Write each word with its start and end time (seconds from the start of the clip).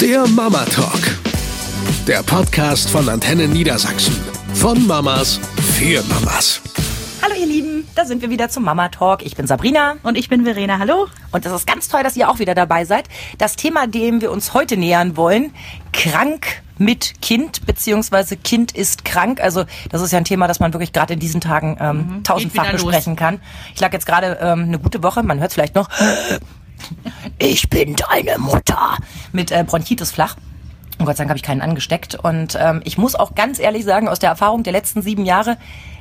Der 0.00 0.26
Mama 0.28 0.64
Talk. 0.66 1.00
Der 2.06 2.22
Podcast 2.22 2.90
von 2.90 3.08
Antenne 3.08 3.48
Niedersachsen. 3.48 4.16
Von 4.54 4.86
Mamas 4.86 5.40
für 5.78 6.02
Mamas. 6.04 6.60
Hallo 7.22 7.34
ihr 7.38 7.46
Lieben, 7.46 7.86
da 7.94 8.04
sind 8.04 8.22
wir 8.22 8.30
wieder 8.30 8.48
zum 8.48 8.64
Mama 8.64 8.88
Talk. 8.88 9.24
Ich 9.24 9.36
bin 9.36 9.46
Sabrina. 9.46 9.96
Und 10.02 10.16
ich 10.16 10.28
bin 10.28 10.44
Verena. 10.44 10.78
Hallo. 10.78 11.06
Und 11.32 11.44
es 11.44 11.52
ist 11.52 11.66
ganz 11.66 11.88
toll, 11.88 12.02
dass 12.02 12.16
ihr 12.16 12.28
auch 12.28 12.38
wieder 12.38 12.54
dabei 12.54 12.84
seid. 12.84 13.08
Das 13.38 13.56
Thema, 13.56 13.86
dem 13.86 14.20
wir 14.20 14.30
uns 14.30 14.54
heute 14.54 14.76
nähern 14.76 15.16
wollen, 15.16 15.52
krank 15.92 16.46
mit 16.78 17.20
Kind, 17.20 17.66
beziehungsweise 17.66 18.36
Kind 18.36 18.72
ist 18.72 19.04
krank. 19.04 19.40
Also 19.40 19.64
das 19.90 20.00
ist 20.00 20.12
ja 20.12 20.18
ein 20.18 20.24
Thema, 20.24 20.46
das 20.46 20.60
man 20.60 20.72
wirklich 20.72 20.92
gerade 20.92 21.14
in 21.14 21.20
diesen 21.20 21.40
Tagen 21.40 21.76
ähm, 21.80 21.96
Mhm. 22.18 22.24
tausendfach 22.24 22.70
besprechen 22.70 23.16
kann. 23.16 23.40
Ich 23.74 23.80
lag 23.80 23.92
jetzt 23.92 24.06
gerade 24.06 24.38
ähm, 24.40 24.64
eine 24.64 24.78
gute 24.78 25.02
Woche, 25.02 25.22
man 25.24 25.40
hört 25.40 25.52
vielleicht 25.52 25.74
noch, 25.74 25.88
ich 27.38 27.68
bin 27.70 27.96
deine 27.96 28.38
Mutter, 28.38 28.96
mit 29.32 29.50
äh, 29.50 29.64
Bronchitis 29.66 30.10
flach. 30.10 30.36
Und 30.98 31.06
Gott 31.06 31.16
sei 31.16 31.22
Dank 31.22 31.30
habe 31.30 31.38
ich 31.38 31.44
keinen 31.44 31.60
angesteckt. 31.60 32.14
Und 32.16 32.56
ähm, 32.60 32.80
ich 32.84 32.98
muss 32.98 33.14
auch 33.14 33.34
ganz 33.34 33.58
ehrlich 33.58 33.84
sagen, 33.84 34.08
aus 34.08 34.18
der 34.18 34.30
Erfahrung 34.30 34.62
der 34.62 34.72
letzten 34.72 35.02
sieben 35.02 35.24
Jahre, 35.24 35.56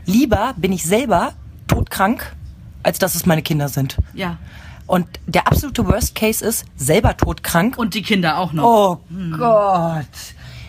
lieber 0.05 0.53
bin 0.57 0.71
ich 0.71 0.83
selber 0.83 1.33
todkrank, 1.67 2.35
als 2.83 2.99
dass 2.99 3.16
es 3.16 3.25
meine 3.25 3.43
Kinder 3.43 3.69
sind. 3.69 3.97
Ja. 4.13 4.38
Und 4.88 5.05
der 5.27 5.47
absolute 5.47 5.85
Worst 5.85 6.16
Case 6.16 6.43
ist, 6.43 6.66
selber 6.77 7.16
todkrank. 7.16 7.77
Und 7.77 7.94
die 7.94 8.02
Kinder 8.02 8.38
auch 8.38 8.53
noch. 8.53 8.63
Oh 8.63 8.97
Gott. 9.38 10.05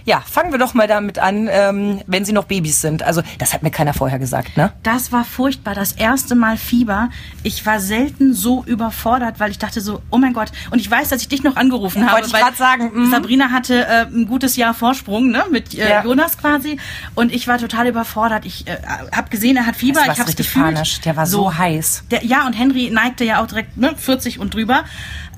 Ja, 0.09 0.23
fangen 0.23 0.53
wir 0.53 0.59
doch 0.59 0.73
mal 0.73 0.87
damit 0.87 1.19
an, 1.19 1.51
ähm, 1.53 2.01
wenn 2.07 2.25
sie 2.25 2.33
noch 2.33 2.45
Babys 2.45 2.80
sind. 2.80 3.03
Also, 3.03 3.21
das 3.37 3.53
hat 3.53 3.62
mir 3.62 3.71
keiner 3.71 3.93
vorher 3.93 4.19
gesagt, 4.19 4.57
ne? 4.57 4.73
Das 4.83 5.12
war 5.12 5.23
furchtbar. 5.23 5.75
Das 5.75 5.93
erste 5.93 6.34
Mal 6.34 6.57
Fieber. 6.57 7.11
Ich 7.43 7.67
war 7.67 7.79
selten 7.79 8.33
so 8.33 8.65
überfordert, 8.65 9.39
weil 9.39 9.51
ich 9.51 9.59
dachte 9.59 9.83
so, 9.83 10.01
oh 10.11 10.17
mein 10.17 10.33
Gott. 10.33 10.51
Und 10.71 10.79
ich 10.79 10.91
weiß, 10.91 11.11
dass 11.11 11.21
ich 11.21 11.29
dich 11.29 11.43
noch 11.43 11.57
angerufen 11.57 12.07
habe. 12.07 12.23
wollte 12.23 12.29
ich 12.29 12.33
grad 12.33 12.57
sagen, 12.57 12.91
mhm. 12.95 13.11
Sabrina 13.11 13.51
hatte 13.51 13.87
äh, 13.87 14.07
ein 14.07 14.27
gutes 14.27 14.57
Jahr 14.57 14.73
Vorsprung, 14.73 15.31
ne? 15.31 15.45
Mit 15.51 15.75
äh, 15.75 15.87
Ja. 15.87 16.03
Jonas 16.03 16.39
quasi. 16.39 16.78
Und 17.15 17.31
ich 17.31 17.47
war 17.47 17.59
total 17.59 17.89
überfordert. 17.89 18.47
Ich 18.47 18.67
äh, 18.67 18.78
habe 19.15 19.28
gesehen, 19.28 19.59
er 19.59 19.67
hat 19.67 19.77
Fieber. 19.77 20.00
Das 20.06 20.15
ich 20.15 20.20
habe 20.20 20.28
richtig 20.31 20.47
gefühlt. 20.47 20.65
panisch. 20.65 21.03
Der 21.03 21.17
war 21.17 21.27
so 21.27 21.55
heiß. 21.55 22.05
Der, 22.11 22.25
ja, 22.25 22.47
und 22.47 22.55
Henry 22.55 22.89
neigte 22.91 23.25
ja 23.25 23.43
auch 23.43 23.47
direkt 23.47 23.77
ne, 23.77 23.93
40 23.95 24.39
und 24.39 24.55
drüber 24.55 24.84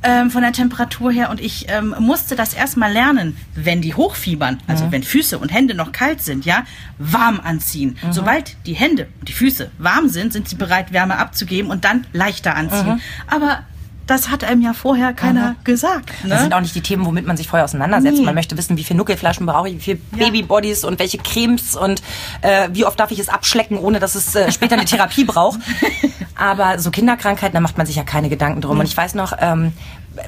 ähm, 0.02 0.30
von 0.30 0.42
der 0.42 0.52
Temperatur 0.52 1.12
her. 1.12 1.30
Und 1.30 1.40
ich 1.40 1.66
ähm, 1.68 1.94
musste 1.98 2.36
das 2.36 2.54
erstmal 2.54 2.92
lernen, 2.92 3.36
wenn 3.54 3.82
die 3.82 3.94
hochfiebern, 3.94 4.60
also 4.66 4.84
wenn 4.92 5.02
Füße 5.02 5.38
und 5.38 5.52
Hände 5.52 5.74
noch 5.74 5.92
kalt 5.92 6.22
sind, 6.22 6.44
ja, 6.44 6.64
warm 6.98 7.40
anziehen. 7.40 7.96
Sobald 8.10 8.56
die 8.66 8.74
Hände 8.74 9.08
und 9.20 9.28
die 9.28 9.32
Füße 9.32 9.70
warm 9.78 10.08
sind, 10.08 10.32
sind 10.32 10.48
sie 10.48 10.56
bereit, 10.56 10.92
Wärme 10.92 11.18
abzugeben 11.18 11.70
und 11.70 11.84
dann 11.84 12.06
leichter 12.12 12.54
anziehen. 12.56 13.00
Aber 13.26 13.64
das 14.10 14.28
hat 14.28 14.42
einem 14.42 14.60
ja 14.60 14.72
vorher 14.72 15.12
keiner 15.12 15.54
gesagt. 15.62 16.24
Ne? 16.24 16.30
Das 16.30 16.42
sind 16.42 16.52
auch 16.52 16.60
nicht 16.60 16.74
die 16.74 16.80
Themen, 16.80 17.06
womit 17.06 17.26
man 17.26 17.36
sich 17.36 17.48
vorher 17.48 17.64
auseinandersetzt. 17.64 18.18
Nee. 18.18 18.24
Man 18.24 18.34
möchte 18.34 18.56
wissen, 18.58 18.76
wie 18.76 18.82
viele 18.82 18.96
Nuckelflaschen 18.96 19.46
brauche 19.46 19.68
ich, 19.68 19.76
wie 19.76 19.80
viele 19.80 19.98
Babybodies 20.10 20.84
und 20.84 20.98
welche 20.98 21.18
Cremes 21.18 21.76
und 21.76 22.02
äh, 22.42 22.68
wie 22.72 22.84
oft 22.84 22.98
darf 22.98 23.12
ich 23.12 23.20
es 23.20 23.28
abschlecken, 23.28 23.78
ohne 23.78 24.00
dass 24.00 24.16
es 24.16 24.34
äh, 24.34 24.50
später 24.50 24.74
eine 24.74 24.84
Therapie 24.84 25.24
braucht. 25.24 25.60
Aber 26.34 26.78
so 26.78 26.90
Kinderkrankheiten, 26.90 27.54
da 27.54 27.60
macht 27.60 27.78
man 27.78 27.86
sich 27.86 27.96
ja 27.96 28.02
keine 28.02 28.28
Gedanken 28.28 28.60
drum. 28.60 28.80
Und 28.80 28.86
ich 28.86 28.96
weiß 28.96 29.14
noch, 29.14 29.32
ähm, 29.38 29.72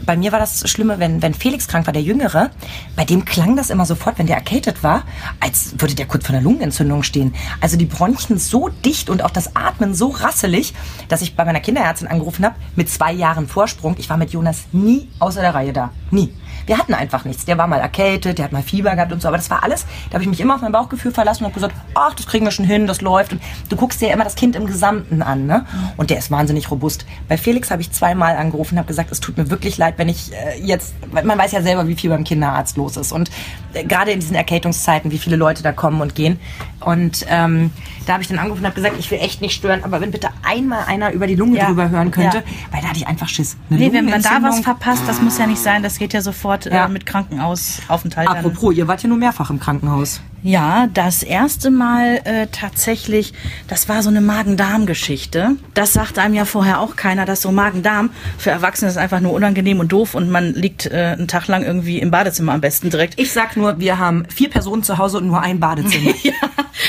bei 0.04 0.16
mir 0.16 0.32
war 0.32 0.38
das 0.38 0.68
Schlimme, 0.70 0.98
wenn, 0.98 1.22
wenn 1.22 1.34
Felix 1.34 1.66
krank 1.68 1.86
war, 1.86 1.92
der 1.92 2.02
Jüngere, 2.02 2.50
bei 2.96 3.04
dem 3.04 3.24
klang 3.24 3.56
das 3.56 3.70
immer 3.70 3.86
sofort, 3.86 4.18
wenn 4.18 4.26
der 4.26 4.36
erkältet 4.36 4.82
war, 4.82 5.02
als 5.40 5.74
würde 5.78 5.94
der 5.94 6.06
kurz 6.06 6.26
vor 6.26 6.34
einer 6.34 6.44
Lungenentzündung 6.44 7.02
stehen. 7.02 7.34
Also 7.60 7.76
die 7.76 7.86
Bronchien 7.86 8.38
so 8.38 8.68
dicht 8.68 9.10
und 9.10 9.22
auch 9.22 9.30
das 9.30 9.56
Atmen 9.56 9.94
so 9.94 10.08
rasselig, 10.08 10.74
dass 11.08 11.22
ich 11.22 11.36
bei 11.36 11.44
meiner 11.44 11.60
Kinderärztin 11.60 12.08
angerufen 12.08 12.44
habe, 12.44 12.54
mit 12.76 12.88
zwei 12.88 13.12
Jahren 13.12 13.48
Vorsprung. 13.48 13.96
Ich 13.98 14.08
war 14.08 14.16
mit 14.16 14.30
Jonas 14.30 14.64
nie 14.72 15.08
außer 15.18 15.40
der 15.40 15.54
Reihe 15.54 15.72
da. 15.72 15.90
Nie. 16.10 16.32
Wir 16.66 16.78
hatten 16.78 16.94
einfach 16.94 17.24
nichts. 17.24 17.44
Der 17.44 17.58
war 17.58 17.66
mal 17.66 17.80
erkältet, 17.80 18.38
der 18.38 18.44
hat 18.44 18.52
mal 18.52 18.62
Fieber 18.62 18.94
gehabt 18.94 19.12
und 19.12 19.20
so, 19.20 19.28
aber 19.28 19.36
das 19.36 19.50
war 19.50 19.64
alles. 19.64 19.84
Da 20.08 20.14
habe 20.14 20.22
ich 20.22 20.28
mich 20.28 20.40
immer 20.40 20.54
auf 20.54 20.60
mein 20.60 20.72
Bauchgefühl 20.72 21.12
verlassen 21.12 21.44
und 21.44 21.46
habe 21.46 21.54
gesagt, 21.54 21.74
ach, 21.94 22.14
das 22.14 22.26
kriegen 22.26 22.44
wir 22.44 22.52
schon 22.52 22.64
hin, 22.64 22.86
das 22.86 23.00
läuft. 23.00 23.32
Und 23.32 23.42
du 23.68 23.76
guckst 23.76 24.00
dir 24.00 24.08
ja 24.08 24.14
immer 24.14 24.24
das 24.24 24.36
Kind 24.36 24.54
im 24.54 24.66
Gesamten 24.66 25.22
an, 25.22 25.46
ne? 25.46 25.66
Und 25.96 26.10
der 26.10 26.18
ist 26.18 26.30
wahnsinnig 26.30 26.70
robust. 26.70 27.04
Bei 27.28 27.36
Felix 27.36 27.70
habe 27.70 27.82
ich 27.82 27.90
zweimal 27.90 28.36
angerufen 28.36 28.74
und 28.74 28.78
habe 28.78 28.88
gesagt, 28.88 29.10
es 29.10 29.20
tut 29.20 29.36
mir 29.36 29.50
wirklich 29.50 29.71
leid, 29.78 29.94
wenn 29.98 30.08
ich 30.08 30.32
äh, 30.32 30.60
jetzt, 30.62 30.94
man 31.12 31.38
weiß 31.38 31.52
ja 31.52 31.62
selber, 31.62 31.86
wie 31.88 31.94
viel 31.94 32.10
beim 32.10 32.24
Kinderarzt 32.24 32.76
los 32.76 32.96
ist 32.96 33.12
und 33.12 33.30
äh, 33.74 33.84
gerade 33.84 34.10
in 34.12 34.20
diesen 34.20 34.34
Erkältungszeiten, 34.36 35.10
wie 35.10 35.18
viele 35.18 35.36
Leute 35.36 35.62
da 35.62 35.72
kommen 35.72 36.00
und 36.00 36.14
gehen. 36.14 36.38
Und 36.80 37.24
ähm, 37.28 37.70
da 38.06 38.14
habe 38.14 38.22
ich 38.22 38.28
dann 38.28 38.38
angerufen 38.38 38.60
und 38.62 38.66
habe 38.66 38.74
gesagt, 38.74 38.96
ich 38.98 39.10
will 39.10 39.18
echt 39.20 39.40
nicht 39.40 39.54
stören, 39.54 39.84
aber 39.84 40.00
wenn 40.00 40.10
bitte 40.10 40.28
einmal 40.42 40.84
einer 40.86 41.12
über 41.12 41.26
die 41.28 41.36
Lunge 41.36 41.58
Ja. 41.58 41.66
drüber 41.66 41.90
hören 41.90 42.10
könnte, 42.10 42.38
Ja. 42.38 42.42
weil 42.72 42.80
da 42.82 42.88
hatte 42.88 42.98
ich 42.98 43.06
einfach 43.06 43.28
Schiss. 43.28 43.56
Eine 43.70 43.78
Nee, 43.78 43.92
wenn 43.92 44.06
man 44.06 44.20
da 44.22 44.38
was 44.42 44.60
verpasst, 44.60 45.02
das 45.06 45.20
muss 45.22 45.38
ja 45.38 45.46
nicht 45.46 45.62
sein. 45.62 45.82
Das 45.82 45.98
geht 45.98 46.12
ja 46.12 46.20
sofort 46.22 46.64
Ja. 46.66 46.86
äh, 46.86 46.88
mit 46.88 47.06
Krankenhausaufenthalt. 47.06 48.28
dann. 48.28 48.36
Apropos, 48.38 48.74
ihr 48.74 48.88
wart 48.88 49.02
ja 49.02 49.08
nur 49.08 49.18
mehrfach 49.18 49.50
im 49.50 49.60
Krankenhaus. 49.60 50.20
Ja, 50.44 50.88
das 50.92 51.22
erste 51.22 51.70
Mal 51.70 52.20
äh, 52.24 52.48
tatsächlich, 52.50 53.32
das 53.68 53.88
war 53.88 54.02
so 54.02 54.10
eine 54.10 54.20
Magen-Darm-Geschichte. 54.20 55.56
Das 55.74 55.92
sagte 55.92 56.20
einem 56.20 56.34
ja 56.34 56.44
vorher 56.44 56.80
auch 56.80 56.96
keiner, 56.96 57.24
dass 57.24 57.42
so 57.42 57.52
Magen-Darm 57.52 58.10
für 58.38 58.50
Erwachsene 58.50 58.90
ist 58.90 58.96
einfach 58.96 59.20
nur 59.20 59.32
unangenehm 59.32 59.78
und 59.78 59.92
doof 59.92 60.14
und 60.14 60.30
man 60.30 60.52
liegt 60.52 60.86
äh, 60.86 61.14
einen 61.16 61.28
Tag 61.28 61.46
lang 61.46 61.62
irgendwie 61.62 62.00
im 62.00 62.10
Badezimmer 62.10 62.52
am 62.52 62.60
besten 62.60 62.90
direkt. 62.90 63.20
Ich 63.20 63.32
sag 63.32 63.56
nur, 63.56 63.78
wir 63.78 63.98
haben 63.98 64.24
vier 64.34 64.50
Personen 64.50 64.82
zu 64.82 64.98
Hause 64.98 65.18
und 65.18 65.28
nur 65.28 65.40
ein 65.40 65.60
Badezimmer. 65.60 66.12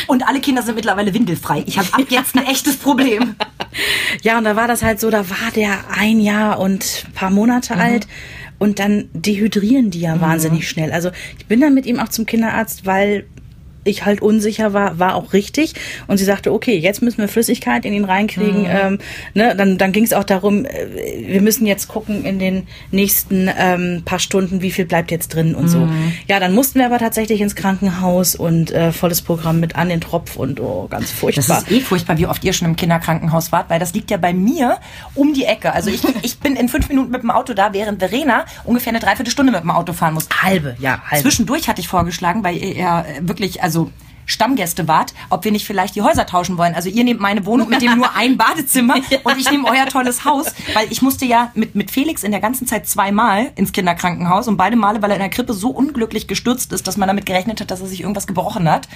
Und 0.07 0.27
alle 0.27 0.39
Kinder 0.39 0.61
sind 0.61 0.75
mittlerweile 0.75 1.13
windelfrei. 1.13 1.63
Ich 1.65 1.77
habe 1.77 1.87
ab 1.91 2.05
jetzt 2.09 2.35
ein 2.35 2.45
echtes 2.45 2.77
Problem. 2.77 3.35
Ja, 4.21 4.37
und 4.37 4.43
da 4.43 4.55
war 4.55 4.67
das 4.67 4.83
halt 4.83 4.99
so, 4.99 5.09
da 5.09 5.27
war 5.31 5.49
der 5.55 5.79
ein 5.97 6.19
Jahr 6.19 6.59
und 6.59 7.05
paar 7.15 7.31
Monate 7.31 7.75
alt. 7.75 8.07
Und 8.59 8.77
dann 8.77 9.09
dehydrieren 9.13 9.89
die 9.89 10.01
ja 10.01 10.21
wahnsinnig 10.21 10.69
schnell. 10.69 10.91
Also 10.91 11.09
ich 11.39 11.47
bin 11.47 11.59
dann 11.59 11.73
mit 11.73 11.87
ihm 11.87 11.99
auch 11.99 12.09
zum 12.09 12.27
Kinderarzt, 12.27 12.85
weil 12.85 13.25
ich 13.83 14.05
halt 14.05 14.21
unsicher 14.21 14.73
war, 14.73 14.99
war 14.99 15.15
auch 15.15 15.33
richtig. 15.33 15.73
Und 16.07 16.17
sie 16.17 16.25
sagte, 16.25 16.51
okay, 16.51 16.77
jetzt 16.77 17.01
müssen 17.01 17.19
wir 17.19 17.27
Flüssigkeit 17.27 17.85
in 17.85 17.93
ihn 17.93 18.05
reinkriegen. 18.05 18.65
Ähm, 18.67 18.99
ne, 19.33 19.55
dann 19.55 19.77
dann 19.77 19.91
ging 19.91 20.03
es 20.03 20.13
auch 20.13 20.23
darum, 20.23 20.65
äh, 20.65 20.87
wir 21.27 21.41
müssen 21.41 21.65
jetzt 21.65 21.87
gucken 21.87 22.25
in 22.25 22.39
den 22.39 22.67
nächsten 22.91 23.49
ähm, 23.57 24.01
paar 24.05 24.19
Stunden, 24.19 24.61
wie 24.61 24.71
viel 24.71 24.85
bleibt 24.85 25.11
jetzt 25.11 25.33
drin 25.33 25.55
und 25.55 25.67
so. 25.67 25.87
Ja, 26.27 26.39
dann 26.39 26.53
mussten 26.53 26.79
wir 26.79 26.85
aber 26.85 26.99
tatsächlich 26.99 27.41
ins 27.41 27.55
Krankenhaus 27.55 28.35
und 28.35 28.71
äh, 28.71 28.91
volles 28.91 29.21
Programm 29.21 29.59
mit 29.59 29.75
an 29.75 29.89
den 29.89 30.01
Tropf 30.01 30.35
und 30.35 30.59
oh, 30.59 30.87
ganz 30.89 31.09
Das 31.09 31.19
furchtbar. 31.19 31.57
ist 31.59 31.71
eh 31.71 31.79
furchtbar, 31.81 32.17
wie 32.17 32.27
oft 32.27 32.43
ihr 32.43 32.53
schon 32.53 32.67
im 32.67 32.75
Kinderkrankenhaus 32.75 33.51
wart, 33.51 33.69
weil 33.69 33.79
das 33.79 33.93
liegt 33.93 34.11
ja 34.11 34.17
bei 34.17 34.33
mir 34.33 34.77
um 35.15 35.33
die 35.33 35.45
Ecke. 35.45 35.73
Also 35.73 35.89
ich, 35.89 36.01
ich 36.23 36.39
bin 36.39 36.55
in 36.55 36.69
fünf 36.69 36.89
Minuten 36.89 37.11
mit 37.11 37.23
dem 37.23 37.31
Auto 37.31 37.53
da, 37.53 37.73
während 37.73 37.99
Verena 37.99 38.45
ungefähr 38.63 38.91
eine 38.91 38.99
Dreiviertelstunde 38.99 39.51
mit 39.51 39.61
dem 39.61 39.71
Auto 39.71 39.93
fahren 39.93 40.13
muss. 40.13 40.27
halbe, 40.41 40.75
ja, 40.79 41.01
halbe. 41.09 41.23
Zwischendurch 41.23 41.67
hatte 41.67 41.81
ich 41.81 41.87
vorgeschlagen, 41.87 42.43
weil 42.43 42.57
ihr 42.57 42.73
ja 42.73 43.05
wirklich, 43.21 43.63
also 43.63 43.72
Stammgäste 44.25 44.87
wart, 44.87 45.13
ob 45.29 45.43
wir 45.43 45.51
nicht 45.51 45.65
vielleicht 45.65 45.95
die 45.95 46.01
Häuser 46.01 46.25
tauschen 46.25 46.57
wollen. 46.57 46.75
Also 46.75 46.89
ihr 46.89 47.03
nehmt 47.03 47.19
meine 47.19 47.45
Wohnung 47.45 47.69
mit 47.69 47.81
dem 47.81 47.97
nur 47.97 48.09
ein 48.15 48.37
Badezimmer 48.37 48.95
und 49.23 49.37
ich 49.37 49.49
nehme 49.51 49.67
euer 49.67 49.85
tolles 49.87 50.25
Haus, 50.25 50.53
weil 50.73 50.87
ich 50.91 51.01
musste 51.01 51.25
ja 51.25 51.51
mit, 51.55 51.75
mit 51.75 51.91
Felix 51.91 52.23
in 52.23 52.31
der 52.31 52.39
ganzen 52.39 52.67
Zeit 52.67 52.87
zweimal 52.87 53.51
ins 53.55 53.71
Kinderkrankenhaus 53.71 54.47
und 54.47 54.57
beide 54.57 54.75
Male, 54.75 55.01
weil 55.01 55.11
er 55.11 55.17
in 55.17 55.21
der 55.21 55.29
Krippe 55.29 55.53
so 55.53 55.69
unglücklich 55.69 56.27
gestürzt 56.27 56.71
ist, 56.71 56.87
dass 56.87 56.97
man 56.97 57.07
damit 57.07 57.25
gerechnet 57.25 57.59
hat, 57.61 57.71
dass 57.71 57.81
er 57.81 57.87
sich 57.87 58.01
irgendwas 58.01 58.27
gebrochen 58.27 58.69
hat. 58.69 58.87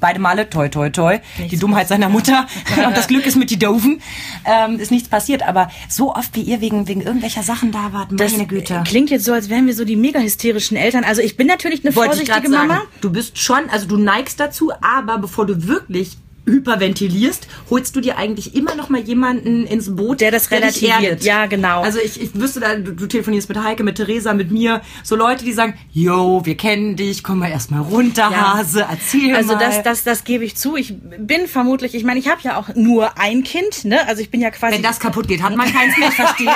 Beide 0.00 0.18
Male, 0.20 0.48
toi, 0.50 0.68
toi, 0.68 0.90
toi. 0.90 1.18
Die 1.50 1.56
Dummheit 1.56 1.88
seiner 1.88 2.08
Mutter 2.08 2.46
und 2.86 2.96
das 2.96 3.08
Glück 3.08 3.26
ist 3.26 3.36
mit 3.36 3.50
die 3.50 3.58
Doofen. 3.58 4.00
Ähm, 4.44 4.78
ist 4.78 4.90
nichts 4.90 5.08
passiert, 5.08 5.42
aber 5.42 5.70
so 5.88 6.14
oft 6.14 6.34
wie 6.34 6.42
ihr 6.42 6.60
wegen, 6.60 6.88
wegen 6.88 7.00
irgendwelcher 7.00 7.42
Sachen 7.42 7.72
da 7.72 7.92
wart, 7.92 8.10
meine 8.12 8.16
Das 8.16 8.48
Güte. 8.48 8.82
klingt 8.86 9.10
jetzt 9.10 9.24
so, 9.24 9.32
als 9.32 9.48
wären 9.48 9.66
wir 9.66 9.74
so 9.74 9.84
die 9.84 9.96
mega 9.96 10.20
hysterischen 10.20 10.76
Eltern. 10.76 11.04
Also 11.04 11.22
ich 11.22 11.36
bin 11.36 11.46
natürlich 11.46 11.84
eine 11.84 11.94
Wollte 11.96 12.20
ich 12.22 12.28
vorsichtige 12.28 12.48
gerade 12.48 12.68
sagen. 12.68 12.68
Mama. 12.68 12.82
Du 13.00 13.10
bist 13.10 13.38
schon, 13.38 13.68
also 13.70 13.86
du 13.86 13.96
neigst 13.96 14.38
dazu, 14.40 14.72
aber 14.80 15.18
bevor 15.18 15.46
du 15.46 15.66
wirklich 15.66 16.16
hyperventilierst, 16.46 17.46
holst 17.70 17.94
du 17.96 18.00
dir 18.00 18.18
eigentlich 18.18 18.54
immer 18.54 18.74
noch 18.74 18.88
mal 18.88 19.00
jemanden 19.00 19.66
ins 19.66 19.94
Boot, 19.94 20.20
Der 20.20 20.30
das 20.30 20.48
dich 20.48 20.52
relativiert. 20.58 21.22
Ja, 21.24 21.46
genau. 21.46 21.82
Also 21.82 21.98
ich, 22.04 22.20
ich 22.20 22.34
wüsste 22.34 22.60
da, 22.60 22.74
du, 22.76 22.92
du 22.92 23.06
telefonierst 23.06 23.48
mit 23.48 23.62
Heike, 23.62 23.82
mit 23.84 23.96
Theresa, 23.96 24.32
mit 24.34 24.50
mir, 24.50 24.80
so 25.02 25.16
Leute, 25.16 25.44
die 25.44 25.52
sagen, 25.52 25.74
yo, 25.92 26.42
wir 26.44 26.56
kennen 26.56 26.96
dich, 26.96 27.22
komm 27.22 27.38
mal 27.38 27.50
erst 27.50 27.70
mal 27.70 27.80
runter, 27.80 28.28
Ja. 28.30 28.54
Hase, 28.58 28.86
erzähl 28.90 29.34
Also 29.34 29.52
mal. 29.54 29.58
das, 29.58 29.82
das, 29.82 30.04
das 30.04 30.24
gebe 30.24 30.44
ich 30.44 30.56
zu. 30.56 30.76
Ich 30.76 30.94
bin 31.00 31.46
vermutlich, 31.46 31.94
ich 31.94 32.04
meine, 32.04 32.20
ich 32.20 32.28
habe 32.28 32.40
ja 32.42 32.56
auch 32.58 32.74
nur 32.74 33.18
ein 33.18 33.42
Kind, 33.44 33.84
ne? 33.84 34.06
Also 34.06 34.20
ich 34.22 34.30
bin 34.30 34.40
ja 34.40 34.50
quasi. 34.50 34.74
wenn 34.74 34.82
das 34.82 35.00
kaputt 35.00 35.28
geht, 35.28 35.42
hat 35.42 35.56
man 35.56 35.72
keins 35.72 35.96
mehr, 35.98 36.08
ich 36.08 36.14
verstehe. 36.14 36.46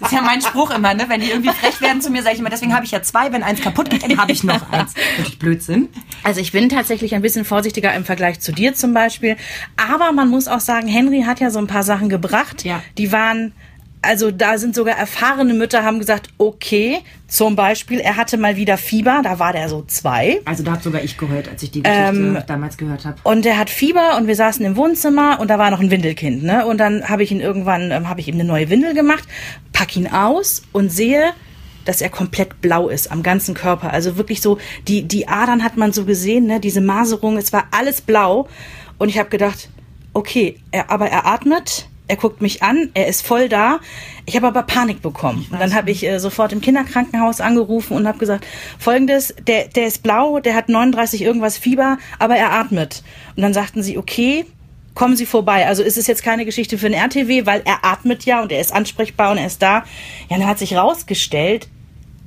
Das 0.00 0.10
ist 0.10 0.12
ja 0.12 0.22
mein 0.22 0.40
Spruch 0.40 0.70
immer, 0.70 0.94
ne? 0.94 1.04
Wenn 1.08 1.20
die 1.20 1.30
irgendwie 1.30 1.50
frech 1.50 1.80
werden 1.80 2.00
zu 2.00 2.10
mir, 2.10 2.22
sage 2.22 2.34
ich 2.34 2.40
immer, 2.40 2.50
deswegen 2.50 2.74
habe 2.74 2.84
ich 2.84 2.90
ja 2.90 3.02
zwei, 3.02 3.32
wenn 3.32 3.42
eins 3.42 3.60
kaputt 3.60 3.90
geht, 3.90 4.02
dann 4.02 4.18
habe 4.18 4.32
ich 4.32 4.44
noch 4.44 4.70
eins. 4.72 4.92
Natürlich 5.16 5.38
Blödsinn. 5.38 5.88
Also 6.22 6.40
ich 6.40 6.52
bin 6.52 6.68
tatsächlich 6.68 7.14
ein 7.14 7.22
bisschen 7.22 7.44
vorsichtiger 7.44 7.94
im 7.94 8.04
Vergleich 8.04 8.40
zu 8.40 8.52
dir 8.52 8.74
zum 8.74 8.92
Beispiel. 8.92 9.03
Aber 9.76 10.12
man 10.12 10.28
muss 10.28 10.48
auch 10.48 10.60
sagen, 10.60 10.88
Henry 10.88 11.22
hat 11.22 11.40
ja 11.40 11.50
so 11.50 11.58
ein 11.58 11.66
paar 11.66 11.82
Sachen 11.82 12.08
gebracht. 12.08 12.64
Ja. 12.64 12.82
Die 12.98 13.12
waren, 13.12 13.52
also 14.02 14.30
da 14.30 14.58
sind 14.58 14.74
sogar 14.74 14.96
erfahrene 14.96 15.54
Mütter 15.54 15.84
haben 15.84 15.98
gesagt, 15.98 16.28
okay, 16.38 16.98
zum 17.26 17.56
Beispiel, 17.56 18.00
er 18.00 18.16
hatte 18.16 18.36
mal 18.36 18.56
wieder 18.56 18.76
Fieber, 18.76 19.20
da 19.22 19.38
war 19.38 19.52
der 19.52 19.68
so 19.68 19.82
zwei. 19.86 20.40
Also 20.44 20.62
da 20.62 20.72
habe 20.72 20.82
sogar 20.82 21.02
ich 21.02 21.16
geheult, 21.16 21.48
als 21.48 21.62
ich 21.62 21.70
die 21.70 21.82
Geschichte 21.82 22.44
damals 22.46 22.76
gehört 22.76 23.04
habe. 23.04 23.16
Und 23.22 23.46
er 23.46 23.58
hat 23.58 23.70
Fieber 23.70 24.16
und 24.16 24.26
wir 24.26 24.36
saßen 24.36 24.64
im 24.64 24.76
Wohnzimmer 24.76 25.38
und 25.40 25.48
da 25.48 25.58
war 25.58 25.70
noch 25.70 25.80
ein 25.80 25.90
Windelkind, 25.90 26.44
ne? 26.44 26.66
Und 26.66 26.78
dann 26.78 27.08
habe 27.08 27.22
ich 27.22 27.32
ihn 27.32 27.40
irgendwann, 27.40 27.90
ähm, 27.90 28.08
habe 28.08 28.20
ich 28.20 28.28
ihm 28.28 28.34
eine 28.34 28.44
neue 28.44 28.70
Windel 28.70 28.94
gemacht, 28.94 29.24
pack 29.72 29.96
ihn 29.96 30.06
aus 30.06 30.62
und 30.72 30.90
sehe, 30.90 31.32
dass 31.84 32.00
er 32.00 32.08
komplett 32.08 32.60
blau 32.60 32.88
ist 32.88 33.10
am 33.10 33.22
ganzen 33.22 33.54
Körper. 33.54 33.92
Also 33.92 34.16
wirklich 34.16 34.40
so, 34.40 34.58
die, 34.88 35.02
die 35.02 35.28
Adern 35.28 35.62
hat 35.62 35.76
man 35.76 35.92
so 35.92 36.04
gesehen, 36.04 36.46
ne? 36.46 36.60
diese 36.60 36.80
Maserung, 36.80 37.36
es 37.36 37.52
war 37.52 37.68
alles 37.70 38.00
blau. 38.00 38.48
Und 38.98 39.08
ich 39.08 39.18
habe 39.18 39.28
gedacht, 39.30 39.68
okay, 40.12 40.58
er, 40.70 40.90
aber 40.90 41.08
er 41.08 41.26
atmet, 41.26 41.88
er 42.06 42.16
guckt 42.16 42.42
mich 42.42 42.62
an, 42.62 42.90
er 42.94 43.06
ist 43.06 43.26
voll 43.26 43.48
da. 43.48 43.80
Ich 44.26 44.36
habe 44.36 44.46
aber 44.46 44.62
Panik 44.62 45.00
bekommen. 45.00 45.46
Und 45.50 45.58
dann 45.58 45.74
habe 45.74 45.90
ich 45.90 46.06
äh, 46.06 46.18
sofort 46.18 46.52
im 46.52 46.60
Kinderkrankenhaus 46.60 47.40
angerufen 47.40 47.96
und 47.96 48.06
habe 48.06 48.18
gesagt, 48.18 48.46
folgendes, 48.78 49.34
der, 49.46 49.68
der 49.68 49.86
ist 49.86 50.02
blau, 50.02 50.38
der 50.38 50.54
hat 50.54 50.68
39 50.68 51.22
irgendwas 51.22 51.56
Fieber, 51.56 51.98
aber 52.18 52.36
er 52.36 52.52
atmet. 52.52 53.02
Und 53.36 53.42
dann 53.42 53.54
sagten 53.54 53.82
sie, 53.82 53.96
okay, 53.96 54.44
kommen 54.94 55.16
Sie 55.16 55.26
vorbei. 55.26 55.66
Also 55.66 55.82
ist 55.82 55.96
es 55.96 56.06
jetzt 56.06 56.22
keine 56.22 56.44
Geschichte 56.44 56.78
für 56.78 56.86
ein 56.86 56.92
RTW, 56.92 57.46
weil 57.46 57.62
er 57.64 57.84
atmet 57.84 58.24
ja 58.24 58.42
und 58.42 58.52
er 58.52 58.60
ist 58.60 58.72
ansprechbar 58.72 59.32
und 59.32 59.38
er 59.38 59.46
ist 59.46 59.60
da. 59.60 59.84
Ja, 60.28 60.38
dann 60.38 60.46
hat 60.46 60.58
sich 60.58 60.76
rausgestellt, 60.76 61.68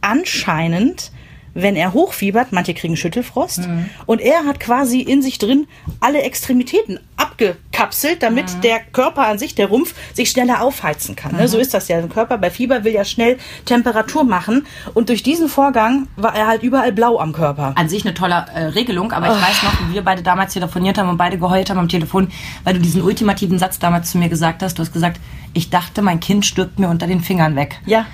anscheinend 0.01 1.11
wenn 1.57 1.75
er 1.75 1.93
hochfiebert, 1.93 2.51
manche 2.51 2.73
kriegen 2.73 2.95
Schüttelfrost, 2.95 3.67
mhm. 3.67 3.89
und 4.05 4.21
er 4.21 4.45
hat 4.45 4.59
quasi 4.59 5.01
in 5.01 5.21
sich 5.21 5.39
drin 5.39 5.67
alle 5.99 6.21
Extremitäten 6.21 6.99
abgekapselt, 7.17 8.21
damit 8.21 8.55
mhm. 8.55 8.61
der 8.61 8.79
Körper 8.79 9.27
an 9.27 9.39
sich, 9.39 9.55
der 9.55 9.67
Rumpf, 9.67 9.95
sich 10.13 10.29
schneller 10.29 10.61
aufheizen 10.61 11.15
kann. 11.15 11.35
Mhm. 11.35 11.47
So 11.47 11.57
ist 11.57 11.73
das 11.73 11.87
ja. 11.87 11.99
Der 11.99 12.09
Körper 12.09 12.37
bei 12.37 12.51
Fieber 12.51 12.83
will 12.83 12.93
ja 12.93 13.03
schnell 13.03 13.37
Temperatur 13.65 14.23
machen 14.23 14.67
und 14.93 15.09
durch 15.09 15.23
diesen 15.23 15.49
Vorgang 15.49 16.07
war 16.15 16.35
er 16.35 16.47
halt 16.47 16.61
überall 16.61 16.91
blau 16.91 17.19
am 17.19 17.33
Körper. 17.33 17.73
An 17.75 17.89
sich 17.89 18.05
eine 18.05 18.13
tolle 18.13 18.45
äh, 18.53 18.65
Regelung, 18.65 19.11
aber 19.11 19.25
ich 19.25 19.31
oh. 19.31 19.41
weiß 19.41 19.63
noch, 19.63 19.89
wie 19.89 19.95
wir 19.95 20.03
beide 20.03 20.21
damals 20.21 20.53
telefoniert 20.53 20.99
haben 20.99 21.09
und 21.09 21.17
beide 21.17 21.39
geheult 21.39 21.69
haben 21.71 21.79
am 21.79 21.89
Telefon, 21.89 22.29
weil 22.63 22.75
du 22.75 22.79
diesen 22.79 23.01
ultimativen 23.01 23.57
Satz 23.57 23.79
damals 23.79 24.11
zu 24.11 24.19
mir 24.19 24.29
gesagt 24.29 24.61
hast. 24.61 24.77
Du 24.77 24.83
hast 24.83 24.93
gesagt, 24.93 25.19
ich 25.53 25.71
dachte, 25.71 26.03
mein 26.03 26.19
Kind 26.19 26.45
stirbt 26.45 26.77
mir 26.77 26.87
unter 26.87 27.07
den 27.07 27.21
Fingern 27.21 27.55
weg. 27.55 27.79
Ja. 27.87 28.05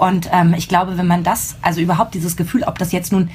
Und 0.00 0.30
ähm, 0.32 0.54
ich 0.56 0.66
glaube, 0.66 0.96
wenn 0.96 1.06
man 1.06 1.24
das, 1.24 1.56
also 1.60 1.82
überhaupt 1.82 2.14
dieses 2.14 2.34
Gefühl, 2.34 2.64
ob 2.64 2.78
das 2.78 2.90
jetzt 2.90 3.12
nun 3.12 3.28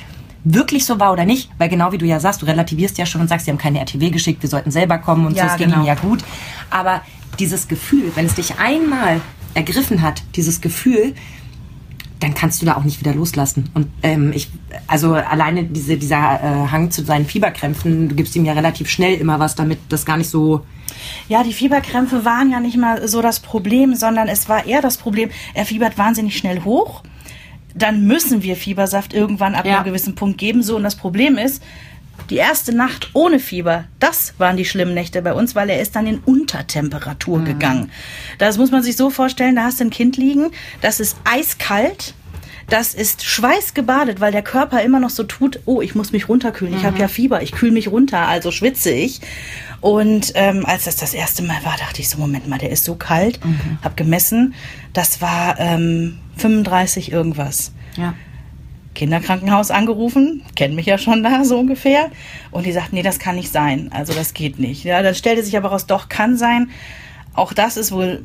wirklich 0.43 0.83
so 0.83 0.99
war 0.99 1.13
oder 1.13 1.23
nicht, 1.23 1.51
weil 1.59 1.69
genau 1.69 1.91
wie 1.91 1.99
du 1.99 2.07
ja 2.07 2.19
sagst, 2.19 2.41
du 2.41 2.47
relativierst 2.47 2.97
ja 2.97 3.05
schon 3.05 3.21
und 3.21 3.27
sagst, 3.27 3.45
sie 3.45 3.51
haben 3.51 3.59
keine 3.59 3.79
RTW 3.79 4.09
geschickt, 4.09 4.41
wir 4.41 4.49
sollten 4.49 4.71
selber 4.71 4.97
kommen 4.97 5.27
und 5.27 5.35
ja, 5.35 5.43
so, 5.43 5.51
es 5.51 5.57
ging 5.57 5.67
genau. 5.67 5.81
ihnen 5.81 5.85
ja 5.85 5.93
gut. 5.93 6.23
Aber 6.71 7.01
dieses 7.37 7.67
Gefühl, 7.67 8.11
wenn 8.15 8.25
es 8.25 8.33
dich 8.33 8.57
einmal 8.57 9.21
ergriffen 9.53 10.01
hat, 10.01 10.23
dieses 10.35 10.59
Gefühl, 10.59 11.13
dann 12.19 12.33
kannst 12.33 12.61
du 12.61 12.65
da 12.65 12.75
auch 12.75 12.83
nicht 12.83 12.99
wieder 12.99 13.13
loslassen. 13.13 13.69
Und 13.73 13.87
ähm, 14.03 14.31
ich, 14.33 14.49
also 14.87 15.13
alleine 15.13 15.63
diese, 15.63 15.97
dieser 15.97 16.17
äh, 16.17 16.67
Hang 16.71 16.91
zu 16.91 17.03
seinen 17.03 17.25
Fieberkrämpfen, 17.25 18.09
du 18.09 18.15
gibst 18.15 18.35
ihm 18.35 18.45
ja 18.45 18.53
relativ 18.53 18.89
schnell 18.89 19.15
immer 19.15 19.39
was, 19.39 19.55
damit 19.55 19.79
das 19.89 20.05
gar 20.05 20.17
nicht 20.17 20.29
so 20.29 20.65
ja, 21.27 21.43
die 21.43 21.53
Fieberkrämpfe 21.53 22.25
waren 22.25 22.51
ja 22.51 22.59
nicht 22.59 22.77
mal 22.77 23.07
so 23.07 23.21
das 23.21 23.39
Problem, 23.39 23.95
sondern 23.95 24.27
es 24.27 24.47
war 24.47 24.65
eher 24.65 24.81
das 24.81 24.97
Problem, 24.97 25.29
er 25.53 25.65
fiebert 25.65 25.97
wahnsinnig 25.97 26.37
schnell 26.37 26.63
hoch. 26.63 27.03
Dann 27.73 28.05
müssen 28.05 28.43
wir 28.43 28.55
Fiebersaft 28.55 29.13
irgendwann 29.13 29.55
ab 29.55 29.65
ja. 29.65 29.77
einem 29.77 29.85
gewissen 29.85 30.15
Punkt 30.15 30.37
geben. 30.37 30.63
So, 30.63 30.77
und 30.77 30.83
das 30.83 30.95
Problem 30.95 31.37
ist, 31.37 31.61
die 32.29 32.37
erste 32.37 32.75
Nacht 32.75 33.09
ohne 33.13 33.39
Fieber, 33.39 33.85
das 33.99 34.33
waren 34.37 34.57
die 34.57 34.65
schlimmen 34.65 34.93
Nächte 34.93 35.21
bei 35.21 35.33
uns, 35.33 35.55
weil 35.55 35.69
er 35.69 35.81
ist 35.81 35.95
dann 35.95 36.07
in 36.07 36.19
Untertemperatur 36.19 37.39
mhm. 37.39 37.45
gegangen. 37.45 37.91
Das 38.37 38.57
muss 38.57 38.71
man 38.71 38.83
sich 38.83 38.95
so 38.95 39.09
vorstellen, 39.09 39.55
da 39.55 39.63
hast 39.63 39.79
du 39.79 39.85
ein 39.85 39.89
Kind 39.89 40.17
liegen, 40.17 40.51
das 40.81 40.99
ist 40.99 41.17
eiskalt, 41.23 42.13
das 42.69 42.95
ist 42.95 43.23
schweißgebadet, 43.23 44.19
weil 44.19 44.31
der 44.31 44.41
Körper 44.41 44.81
immer 44.81 44.99
noch 44.99 45.11
so 45.11 45.23
tut, 45.23 45.59
oh, 45.65 45.81
ich 45.81 45.93
muss 45.93 46.11
mich 46.11 46.27
runterkühlen, 46.27 46.73
mhm. 46.73 46.79
ich 46.79 46.85
habe 46.85 46.97
ja 46.97 47.07
Fieber, 47.07 47.43
ich 47.43 47.51
kühle 47.51 47.71
mich 47.71 47.89
runter, 47.89 48.27
also 48.27 48.51
schwitze 48.51 48.91
ich. 48.91 49.21
Und 49.81 50.31
ähm, 50.33 50.65
als 50.65 50.85
das 50.85 50.95
das 50.95 51.13
erste 51.13 51.43
Mal 51.43 51.63
war, 51.63 51.77
dachte 51.77 52.01
ich 52.01 52.09
so, 52.09 52.17
Moment 52.17 52.47
mal, 52.47 52.57
der 52.57 52.71
ist 52.71 52.85
so 52.85 52.95
kalt. 52.95 53.43
Mhm. 53.45 53.77
Hab 53.83 53.95
gemessen, 53.95 54.55
das 54.93 55.21
war 55.21 55.59
ähm, 55.59 56.17
35 56.37 57.11
irgendwas. 57.11 57.71
Ja. 57.95 58.15
Kinderkrankenhaus 58.95 59.69
angerufen, 59.69 60.41
kennen 60.55 60.75
mich 60.75 60.87
ja 60.87 60.97
schon 60.97 61.21
da 61.21 61.43
so 61.43 61.59
ungefähr. 61.59 62.09
Und 62.51 62.65
die 62.65 62.71
sagten, 62.71 62.95
nee, 62.95 63.03
das 63.03 63.19
kann 63.19 63.35
nicht 63.35 63.51
sein. 63.51 63.91
Also 63.93 64.13
das 64.13 64.33
geht 64.33 64.57
nicht. 64.57 64.83
Ja, 64.83 65.03
dann 65.03 65.13
stellte 65.13 65.43
sich 65.43 65.55
aber 65.57 65.69
raus, 65.69 65.85
doch 65.85 66.09
kann 66.09 66.37
sein. 66.37 66.69
Auch 67.35 67.51
das 67.51 67.75
ist 67.75 67.91
wohl 67.91 68.23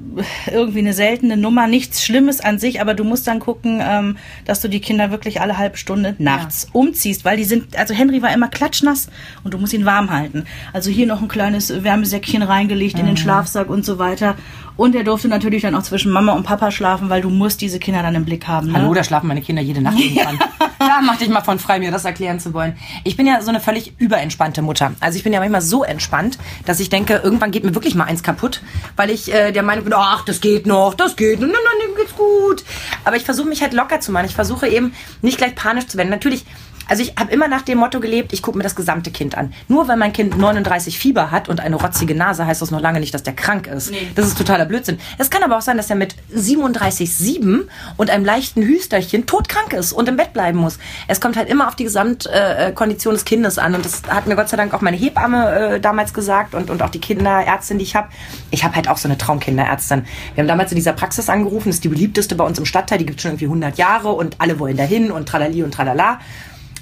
irgendwie 0.51 0.79
eine 0.79 0.93
seltene 0.93 1.37
Nummer, 1.37 1.67
nichts 1.67 2.05
Schlimmes 2.05 2.41
an 2.41 2.61
sich, 2.61 2.81
aber 2.81 2.95
du 2.95 3.03
musst 3.03 3.27
dann 3.27 3.41
gucken, 3.41 3.81
ähm, 3.83 4.17
dass 4.45 4.61
du 4.61 4.69
die 4.69 4.81
Kinder 4.81 5.11
wirklich 5.11 5.41
alle 5.41 5.59
halbe 5.59 5.77
Stunde 5.77 6.15
nachts 6.19 6.65
ja. 6.65 6.69
umziehst, 6.75 7.25
weil 7.25 7.37
die 7.37 7.45
sind, 7.45 7.77
also 7.77 7.93
Henry 7.93 8.23
war 8.23 8.33
immer 8.33 8.47
klatschnass 8.47 9.09
und 9.43 9.53
du 9.53 9.59
musst 9.59 9.73
ihn 9.73 9.85
warm 9.85 10.13
halten. 10.13 10.45
Also 10.73 10.93
hier 10.93 11.07
noch 11.07 11.21
ein 11.21 11.29
kleines 11.29 11.83
Wärmesäckchen 11.83 12.43
reingelegt 12.43 12.95
mhm. 12.95 13.01
in 13.01 13.07
den 13.07 13.15
mhm. 13.15 13.19
Schlafsack 13.19 13.69
und 13.69 13.85
so 13.85 13.99
weiter. 13.99 14.37
Und 14.81 14.95
er 14.95 15.05
durfte 15.05 15.29
natürlich 15.29 15.61
dann 15.61 15.75
auch 15.75 15.83
zwischen 15.83 16.11
Mama 16.11 16.33
und 16.33 16.43
Papa 16.43 16.71
schlafen, 16.71 17.11
weil 17.11 17.21
du 17.21 17.29
musst 17.29 17.61
diese 17.61 17.79
Kinder 17.79 18.03
dann 18.03 18.15
im 18.15 18.25
Blick 18.25 18.49
haben. 18.49 18.69
Ne? 18.69 18.79
Hallo, 18.79 18.95
da 18.95 19.05
schlafen 19.05 19.27
meine 19.27 19.43
Kinder 19.43 19.61
jede 19.61 19.83
Nacht 19.83 19.99
irgendwann. 20.01 20.39
da 20.79 21.03
mach 21.03 21.19
dich 21.19 21.29
mal 21.29 21.43
von 21.43 21.59
frei, 21.59 21.79
mir 21.81 21.91
das 21.91 22.07
erklären 22.07 22.41
zu 22.41 22.55
wollen. 22.55 22.79
Ich 23.05 23.15
bin 23.15 23.27
ja 23.27 23.43
so 23.43 23.51
eine 23.51 23.61
völlig 23.61 23.93
überentspannte 23.99 24.63
Mutter. 24.63 24.93
Also 25.01 25.19
ich 25.19 25.23
bin 25.23 25.35
ja 25.35 25.41
manchmal 25.41 25.61
so 25.61 25.85
entspannt, 25.85 26.39
dass 26.65 26.81
ich 26.81 26.89
denke, 26.89 27.21
irgendwann 27.23 27.51
geht 27.51 27.63
mir 27.63 27.75
wirklich 27.75 27.95
mal 27.95 28.05
eins 28.05 28.23
kaputt, 28.23 28.63
weil 28.97 29.11
ich 29.11 29.31
äh, 29.31 29.53
der 29.53 29.63
Meinung 29.63 29.85
bin, 29.85 29.93
ach, 29.95 30.25
das 30.25 30.41
geht 30.41 30.67
noch, 30.67 30.95
das 30.95 31.15
geht, 31.15 31.41
nein, 31.41 31.51
nein, 31.51 31.87
dem 31.87 31.97
geht's 31.97 32.17
gut. 32.17 32.65
Aber 33.05 33.17
ich 33.17 33.25
versuche 33.25 33.49
mich 33.49 33.61
halt 33.61 33.75
locker 33.75 34.01
zu 34.01 34.13
machen. 34.13 34.25
Ich 34.25 34.35
versuche 34.35 34.67
eben 34.67 34.95
nicht 35.21 35.37
gleich 35.37 35.55
panisch 35.55 35.89
zu 35.89 35.99
werden. 35.99 36.09
Natürlich 36.09 36.47
also 36.89 37.03
ich 37.03 37.15
habe 37.19 37.33
immer 37.33 37.49
nach 37.49 37.63
dem 37.63 37.79
Motto 37.79 38.01
gelebt, 38.01 38.33
ich 38.33 38.43
gucke 38.43 38.59
mir 38.59 38.65
das 38.65 38.75
gesamte 38.75 39.11
Kind 39.11 39.37
an. 39.37 39.53
Nur 39.69 39.89
weil 39.89 39.97
mein 39.97 40.13
Kind 40.13 40.37
39 40.37 40.99
Fieber 40.99 41.31
hat 41.31 41.49
und 41.49 41.61
eine 41.61 41.77
rotzige 41.77 42.15
Nase, 42.15 42.47
heißt 42.47 42.63
das 42.63 42.71
noch 42.71 42.81
lange 42.81 43.01
nicht, 43.01 43.15
dass 43.15 43.23
der 43.23 43.35
krank 43.35 43.67
ist. 43.67 43.91
Nee. 43.91 44.09
Das 44.15 44.27
ist 44.27 44.39
totaler 44.39 44.65
Blödsinn. 44.65 44.99
Es 45.19 45.31
kann 45.31 45.43
aber 45.43 45.57
auch 45.57 45.63
sein, 45.63 45.77
dass 45.77 45.91
er 45.91 45.97
mit 45.97 46.15
37,7 46.35 47.69
und 47.97 48.11
einem 48.11 48.25
leichten 48.25 48.63
Hüsterchen 48.63 49.27
todkrank 49.27 49.73
ist 49.73 49.93
und 49.93 50.09
im 50.09 50.17
Bett 50.17 50.33
bleiben 50.33 50.59
muss. 50.59 50.79
Es 51.09 51.21
kommt 51.21 51.37
halt 51.37 51.49
immer 51.49 51.69
auf 51.69 51.77
die 51.77 51.85
Gesamtkondition 51.85 53.15
äh, 53.15 53.17
des 53.17 53.25
Kindes 53.25 53.59
an. 53.59 53.75
Und 53.75 53.85
das 53.85 54.03
hat 54.09 54.27
mir 54.27 54.37
Gott 54.37 54.49
sei 54.49 54.57
Dank 54.57 54.75
auch 54.75 54.81
meine 54.81 54.97
Hebamme 54.97 55.75
äh, 55.75 55.81
damals 55.81 56.15
gesagt 56.15 56.55
und, 56.55 56.71
und 56.71 56.83
auch 56.83 56.91
die 56.91 57.01
Kinderärztin, 57.01 57.79
die 57.79 57.85
ich 57.85 57.97
habe. 57.97 58.09
Ich 58.51 58.65
habe 58.65 58.75
halt 58.75 58.89
auch 58.89 58.97
so 58.97 59.09
eine 59.09 59.19
Traumkinderärztin. 59.19 60.05
Wir 60.35 60.43
haben 60.43 60.49
damals 60.49 60.73
in 60.73 60.77
dieser 60.77 60.93
Praxis 60.93 61.29
angerufen, 61.29 61.69
das 61.69 61.77
ist 61.77 61.85
die 61.85 61.89
beliebteste 61.89 62.35
bei 62.35 62.45
uns 62.45 62.59
im 62.59 62.67
Stadtteil, 62.67 62.99
die 62.99 63.07
gibt 63.07 63.21
schon 63.21 63.33
irgendwie 63.33 63.47
100 63.47 63.79
Jahre 63.79 64.13
und 64.13 64.37
alle 64.39 64.59
wollen 64.59 64.77
dahin 64.77 65.11
und 65.11 65.29
tralali 65.29 65.63
und 65.63 65.73
tralala. 65.73 66.19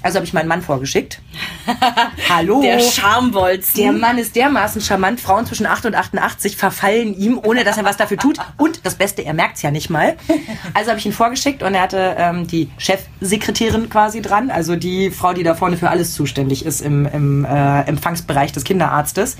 Also 0.01 0.15
habe 0.15 0.25
ich 0.25 0.33
meinen 0.33 0.47
Mann 0.47 0.61
vorgeschickt. 0.61 1.21
Hallo. 2.29 2.61
Der 2.61 2.79
Schambolzen. 2.79 3.81
Der 3.81 3.91
Mann 3.91 4.17
ist 4.17 4.35
dermaßen 4.35 4.81
charmant. 4.81 5.19
Frauen 5.19 5.45
zwischen 5.45 5.65
8 5.65 5.87
und 5.87 5.95
88 5.95 6.55
verfallen 6.55 7.13
ihm, 7.17 7.39
ohne 7.41 7.63
dass 7.63 7.77
er 7.77 7.83
was 7.83 7.97
dafür 7.97 8.17
tut. 8.17 8.37
Und 8.57 8.85
das 8.85 8.95
Beste, 8.95 9.23
er 9.23 9.33
merkt's 9.33 9.61
ja 9.61 9.71
nicht 9.71 9.89
mal. 9.89 10.15
Also 10.73 10.89
habe 10.89 10.99
ich 10.99 11.05
ihn 11.05 11.11
vorgeschickt 11.13 11.63
und 11.63 11.75
er 11.75 11.81
hatte 11.81 12.15
ähm, 12.17 12.47
die 12.47 12.69
Chefsekretärin 12.77 13.89
quasi 13.89 14.21
dran, 14.21 14.51
also 14.51 14.75
die 14.75 15.11
Frau, 15.11 15.33
die 15.33 15.43
da 15.43 15.55
vorne 15.55 15.77
für 15.77 15.89
alles 15.89 16.13
zuständig 16.13 16.65
ist 16.65 16.81
im, 16.81 17.05
im 17.05 17.45
äh, 17.45 17.81
Empfangsbereich 17.81 18.51
des 18.51 18.63
Kinderarztes. 18.63 19.37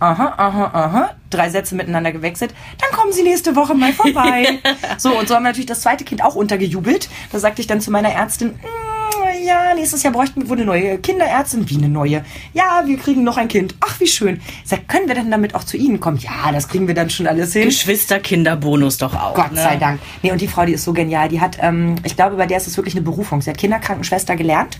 Aha, 0.00 0.34
aha, 0.36 0.70
aha. 0.72 1.10
Drei 1.28 1.50
Sätze 1.50 1.74
miteinander 1.74 2.12
gewechselt. 2.12 2.54
Dann 2.80 2.96
kommen 2.96 3.12
Sie 3.12 3.24
nächste 3.24 3.56
Woche 3.56 3.74
mal 3.74 3.92
vorbei. 3.92 4.60
so, 4.98 5.10
und 5.18 5.26
so 5.26 5.34
haben 5.34 5.42
wir 5.42 5.48
natürlich 5.48 5.66
das 5.66 5.80
zweite 5.80 6.04
Kind 6.04 6.22
auch 6.22 6.36
untergejubelt. 6.36 7.08
Da 7.32 7.40
sagte 7.40 7.60
ich 7.60 7.66
dann 7.66 7.80
zu 7.80 7.90
meiner 7.90 8.10
Ärztin, 8.10 8.50
mm, 8.50 8.87
ja, 9.48 9.74
nächstes 9.74 10.02
Jahr 10.02 10.12
bräuchten 10.12 10.42
wir 10.42 10.48
wohl 10.48 10.58
eine 10.58 10.66
neue 10.66 10.98
Kinderärztin. 10.98 11.68
Wie 11.68 11.76
eine 11.76 11.88
neue? 11.88 12.24
Ja, 12.52 12.82
wir 12.84 12.98
kriegen 12.98 13.24
noch 13.24 13.38
ein 13.38 13.48
Kind. 13.48 13.74
Ach, 13.80 13.98
wie 13.98 14.06
schön. 14.06 14.40
Sag, 14.64 14.86
können 14.88 15.08
wir 15.08 15.14
denn 15.14 15.30
damit 15.30 15.54
auch 15.54 15.64
zu 15.64 15.76
Ihnen 15.76 16.00
kommen? 16.00 16.18
Ja, 16.18 16.52
das 16.52 16.68
kriegen 16.68 16.86
wir 16.86 16.94
dann 16.94 17.08
schon 17.08 17.26
alles 17.26 17.54
hin. 17.54 17.64
Geschwisterkinderbonus 17.64 18.98
doch 18.98 19.14
auch. 19.14 19.34
Gott 19.34 19.52
ne? 19.52 19.62
sei 19.62 19.76
Dank. 19.76 20.00
Nee, 20.22 20.32
und 20.32 20.40
die 20.40 20.48
Frau, 20.48 20.66
die 20.66 20.74
ist 20.74 20.84
so 20.84 20.92
genial. 20.92 21.28
Die 21.28 21.40
hat, 21.40 21.58
ähm, 21.60 21.96
ich 22.04 22.14
glaube, 22.14 22.36
bei 22.36 22.46
der 22.46 22.58
ist 22.58 22.66
es 22.66 22.76
wirklich 22.76 22.94
eine 22.94 23.02
Berufung. 23.02 23.40
Sie 23.40 23.50
hat 23.50 23.58
Kinderkrankenschwester 23.58 24.36
gelernt 24.36 24.78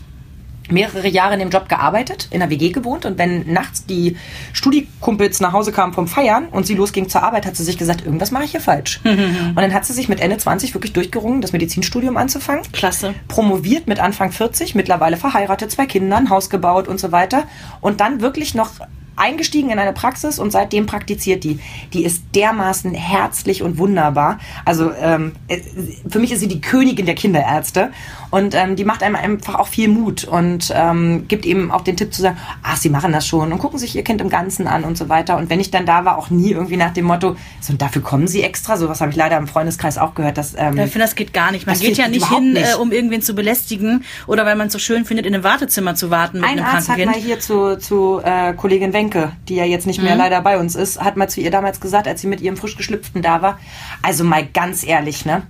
mehrere 0.70 1.08
Jahre 1.08 1.34
in 1.34 1.40
dem 1.40 1.50
Job 1.50 1.68
gearbeitet, 1.68 2.28
in 2.30 2.40
der 2.40 2.50
WG 2.50 2.70
gewohnt 2.70 3.04
und 3.06 3.18
wenn 3.18 3.52
nachts 3.52 3.86
die 3.86 4.16
Studikumpels 4.52 5.40
nach 5.40 5.52
Hause 5.52 5.72
kamen 5.72 5.92
vom 5.92 6.08
Feiern 6.08 6.48
und 6.48 6.66
sie 6.66 6.74
losging 6.74 7.08
zur 7.08 7.22
Arbeit, 7.22 7.46
hat 7.46 7.56
sie 7.56 7.64
sich 7.64 7.78
gesagt, 7.78 8.04
irgendwas 8.04 8.30
mache 8.30 8.44
ich 8.44 8.50
hier 8.52 8.60
falsch. 8.60 9.00
und 9.04 9.56
dann 9.56 9.74
hat 9.74 9.84
sie 9.84 9.92
sich 9.92 10.08
mit 10.08 10.20
Ende 10.20 10.38
20 10.38 10.74
wirklich 10.74 10.92
durchgerungen, 10.92 11.40
das 11.40 11.52
Medizinstudium 11.52 12.16
anzufangen. 12.16 12.62
Klasse. 12.72 13.14
Promoviert 13.28 13.86
mit 13.86 14.00
Anfang 14.00 14.32
40, 14.32 14.74
mittlerweile 14.74 15.16
verheiratet, 15.16 15.70
zwei 15.70 15.86
Kinder, 15.86 16.16
ein 16.16 16.30
Haus 16.30 16.50
gebaut 16.50 16.88
und 16.88 17.00
so 17.00 17.12
weiter 17.12 17.44
und 17.80 18.00
dann 18.00 18.20
wirklich 18.20 18.54
noch 18.54 18.70
eingestiegen 19.18 19.70
in 19.70 19.78
eine 19.78 19.92
Praxis 19.92 20.38
und 20.38 20.50
seitdem 20.50 20.86
praktiziert 20.86 21.44
die. 21.44 21.58
Die 21.92 22.04
ist 22.04 22.22
dermaßen 22.34 22.94
herzlich 22.94 23.62
und 23.62 23.78
wunderbar. 23.78 24.38
Also 24.64 24.92
ähm, 24.92 25.32
äh, 25.48 25.60
für 26.08 26.18
mich 26.18 26.32
ist 26.32 26.40
sie 26.40 26.48
die 26.48 26.60
Königin 26.60 27.06
der 27.06 27.14
Kinderärzte 27.14 27.90
und 28.30 28.54
ähm, 28.54 28.76
die 28.76 28.84
macht 28.84 29.02
einem 29.02 29.16
einfach 29.16 29.54
auch 29.54 29.68
viel 29.68 29.88
Mut 29.88 30.24
und 30.24 30.72
ähm, 30.74 31.26
gibt 31.28 31.46
eben 31.46 31.70
auch 31.70 31.82
den 31.82 31.96
Tipp 31.96 32.12
zu 32.12 32.22
sagen, 32.22 32.36
ach, 32.62 32.76
sie 32.76 32.90
machen 32.90 33.12
das 33.12 33.26
schon 33.26 33.52
und 33.52 33.58
gucken 33.58 33.78
sich 33.78 33.96
ihr 33.96 34.04
Kind 34.04 34.20
im 34.20 34.28
Ganzen 34.28 34.66
an 34.66 34.84
und 34.84 34.98
so 34.98 35.08
weiter. 35.08 35.36
Und 35.36 35.50
wenn 35.50 35.60
ich 35.60 35.70
dann 35.70 35.86
da 35.86 36.04
war, 36.04 36.18
auch 36.18 36.30
nie 36.30 36.50
irgendwie 36.50 36.76
nach 36.76 36.92
dem 36.92 37.06
Motto, 37.06 37.36
so 37.60 37.72
und 37.72 37.82
dafür 37.82 38.02
kommen 38.02 38.28
sie 38.28 38.42
extra. 38.42 38.76
Sowas 38.76 39.00
habe 39.00 39.10
ich 39.10 39.16
leider 39.16 39.36
im 39.36 39.46
Freundeskreis 39.46 39.98
auch 39.98 40.14
gehört. 40.14 40.36
Dass, 40.36 40.54
ähm, 40.56 40.78
ich 40.78 40.90
finde, 40.90 41.00
das 41.00 41.14
geht 41.14 41.32
gar 41.32 41.52
nicht. 41.52 41.66
Man 41.66 41.78
geht 41.78 41.96
ja 41.96 42.08
nicht 42.08 42.28
hin, 42.28 42.52
nicht. 42.52 42.74
Äh, 42.74 42.76
um 42.76 42.92
irgendwen 42.92 43.22
zu 43.22 43.34
belästigen 43.34 44.04
oder 44.26 44.44
weil 44.44 44.56
man 44.56 44.66
es 44.66 44.72
so 44.72 44.78
schön 44.78 45.04
findet, 45.04 45.26
in 45.26 45.34
einem 45.34 45.44
Wartezimmer 45.44 45.94
zu 45.94 46.10
warten 46.10 46.40
mit 46.40 46.48
Ein 46.48 46.58
einem 46.58 46.66
Arzt 46.66 46.88
hat 46.88 46.98
mal 47.04 47.14
hier 47.14 47.40
zu, 47.40 47.78
zu 47.78 48.20
äh, 48.24 48.52
Kollegin 48.54 48.92
Wenke, 48.92 49.32
die 49.48 49.54
ja 49.54 49.64
jetzt 49.64 49.86
nicht 49.86 50.02
mehr 50.02 50.14
mhm. 50.14 50.20
leider 50.20 50.40
bei 50.42 50.58
uns 50.58 50.74
ist, 50.74 51.00
hat 51.00 51.16
mal 51.16 51.28
zu 51.28 51.40
ihr 51.40 51.50
damals 51.50 51.80
gesagt, 51.80 52.06
als 52.06 52.20
sie 52.20 52.26
mit 52.26 52.40
ihrem 52.40 52.56
frisch 52.56 52.76
geschlüpften 52.76 53.22
da 53.22 53.42
war, 53.42 53.58
also 54.02 54.24
mal 54.24 54.46
ganz 54.46 54.84
ehrlich, 54.84 55.24
ne? 55.24 55.42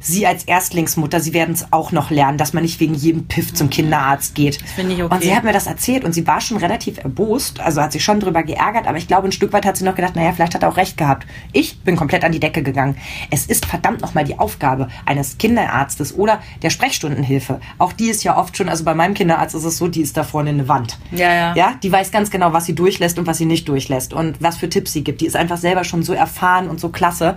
Sie 0.00 0.26
als 0.26 0.44
Erstlingsmutter, 0.44 1.20
Sie 1.20 1.32
werden 1.32 1.54
es 1.54 1.72
auch 1.72 1.92
noch 1.92 2.10
lernen, 2.10 2.38
dass 2.38 2.52
man 2.52 2.62
nicht 2.62 2.80
wegen 2.80 2.94
jedem 2.94 3.26
Piff 3.26 3.54
zum 3.54 3.70
Kinderarzt 3.70 4.34
geht. 4.34 4.62
Das 4.62 4.72
finde 4.72 4.94
ich 4.94 5.02
okay. 5.02 5.14
Und 5.14 5.22
sie 5.22 5.34
hat 5.34 5.44
mir 5.44 5.52
das 5.52 5.66
erzählt 5.66 6.04
und 6.04 6.12
sie 6.12 6.26
war 6.26 6.40
schon 6.40 6.56
relativ 6.58 6.98
erbost, 6.98 7.60
also 7.60 7.80
hat 7.80 7.92
sich 7.92 8.04
schon 8.04 8.20
drüber 8.20 8.42
geärgert, 8.42 8.86
aber 8.86 8.98
ich 8.98 9.08
glaube, 9.08 9.28
ein 9.28 9.32
Stück 9.32 9.52
weit 9.52 9.66
hat 9.66 9.76
sie 9.76 9.84
noch 9.84 9.94
gedacht, 9.94 10.16
naja, 10.16 10.32
vielleicht 10.32 10.54
hat 10.54 10.62
er 10.62 10.68
auch 10.68 10.76
recht 10.76 10.96
gehabt. 10.96 11.26
Ich 11.52 11.80
bin 11.80 11.96
komplett 11.96 12.24
an 12.24 12.32
die 12.32 12.40
Decke 12.40 12.62
gegangen. 12.62 12.96
Es 13.30 13.46
ist 13.46 13.66
verdammt 13.66 14.00
nochmal 14.00 14.24
die 14.24 14.38
Aufgabe 14.38 14.88
eines 15.04 15.38
Kinderarztes 15.38 16.14
oder 16.16 16.40
der 16.62 16.70
Sprechstundenhilfe. 16.70 17.60
Auch 17.78 17.92
die 17.92 18.08
ist 18.08 18.24
ja 18.24 18.36
oft 18.36 18.56
schon, 18.56 18.68
also 18.68 18.84
bei 18.84 18.94
meinem 18.94 19.14
Kinderarzt 19.14 19.54
ist 19.54 19.64
es 19.64 19.78
so, 19.78 19.88
die 19.88 20.02
ist 20.02 20.16
da 20.16 20.24
vorne 20.24 20.50
eine 20.50 20.68
Wand. 20.68 20.98
Ja, 21.12 21.32
ja. 21.34 21.54
Ja, 21.54 21.74
die 21.82 21.90
weiß 21.90 22.10
ganz 22.10 22.30
genau, 22.30 22.52
was 22.52 22.66
sie 22.66 22.74
durchlässt 22.74 23.18
und 23.18 23.26
was 23.26 23.38
sie 23.38 23.46
nicht 23.46 23.68
durchlässt 23.68 24.12
und 24.12 24.42
was 24.42 24.56
für 24.56 24.68
Tipps 24.68 24.92
sie 24.92 25.04
gibt. 25.04 25.20
Die 25.20 25.26
ist 25.26 25.36
einfach 25.36 25.58
selber 25.58 25.84
schon 25.84 26.02
so 26.02 26.12
erfahren 26.12 26.68
und 26.68 26.80
so 26.80 26.88
klasse. 26.88 27.36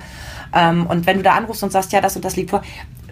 Ähm, 0.54 0.88
und 0.88 1.06
wenn 1.06 1.18
du 1.18 1.24
da 1.24 1.34
anrufst 1.34 1.64
und 1.64 1.72
sagst, 1.72 1.92
ja, 1.92 2.02
das 2.02 2.16
und 2.16 2.26
das 2.26 2.36
liegt 2.36 2.49
vor, 2.50 2.62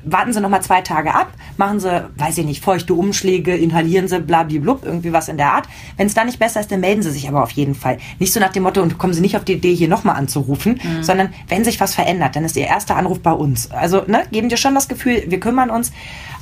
warten 0.03 0.31
Sie 0.31 0.39
noch 0.39 0.49
mal 0.49 0.61
zwei 0.61 0.81
Tage 0.81 1.13
ab, 1.13 1.31
machen 1.57 1.79
Sie, 1.79 2.09
weiß 2.17 2.37
ich 2.37 2.45
nicht, 2.45 2.63
feuchte 2.63 2.93
Umschläge, 2.93 3.55
inhalieren 3.55 4.07
Sie, 4.07 4.19
blablablub, 4.19 4.85
irgendwie 4.85 5.11
was 5.13 5.27
in 5.27 5.37
der 5.37 5.51
Art. 5.51 5.67
Wenn 5.97 6.07
es 6.07 6.13
da 6.13 6.23
nicht 6.23 6.39
besser 6.39 6.59
ist, 6.59 6.71
dann 6.71 6.79
melden 6.79 7.01
Sie 7.01 7.11
sich 7.11 7.27
aber 7.27 7.43
auf 7.43 7.51
jeden 7.51 7.75
Fall. 7.75 7.97
Nicht 8.19 8.33
so 8.33 8.39
nach 8.39 8.51
dem 8.51 8.63
Motto, 8.63 8.81
und 8.81 8.97
kommen 8.97 9.13
Sie 9.13 9.21
nicht 9.21 9.35
auf 9.35 9.43
die 9.43 9.53
Idee, 9.53 9.75
hier 9.75 9.87
nochmal 9.87 10.15
anzurufen, 10.15 10.79
mhm. 10.81 11.03
sondern 11.03 11.33
wenn 11.49 11.63
sich 11.63 11.79
was 11.79 11.95
verändert, 11.95 12.35
dann 12.35 12.45
ist 12.45 12.55
Ihr 12.55 12.67
erster 12.67 12.95
Anruf 12.95 13.19
bei 13.19 13.31
uns. 13.31 13.71
Also, 13.71 14.03
ne, 14.07 14.23
geben 14.31 14.49
dir 14.49 14.57
schon 14.57 14.75
das 14.75 14.87
Gefühl, 14.87 15.23
wir 15.27 15.39
kümmern 15.39 15.69
uns. 15.69 15.91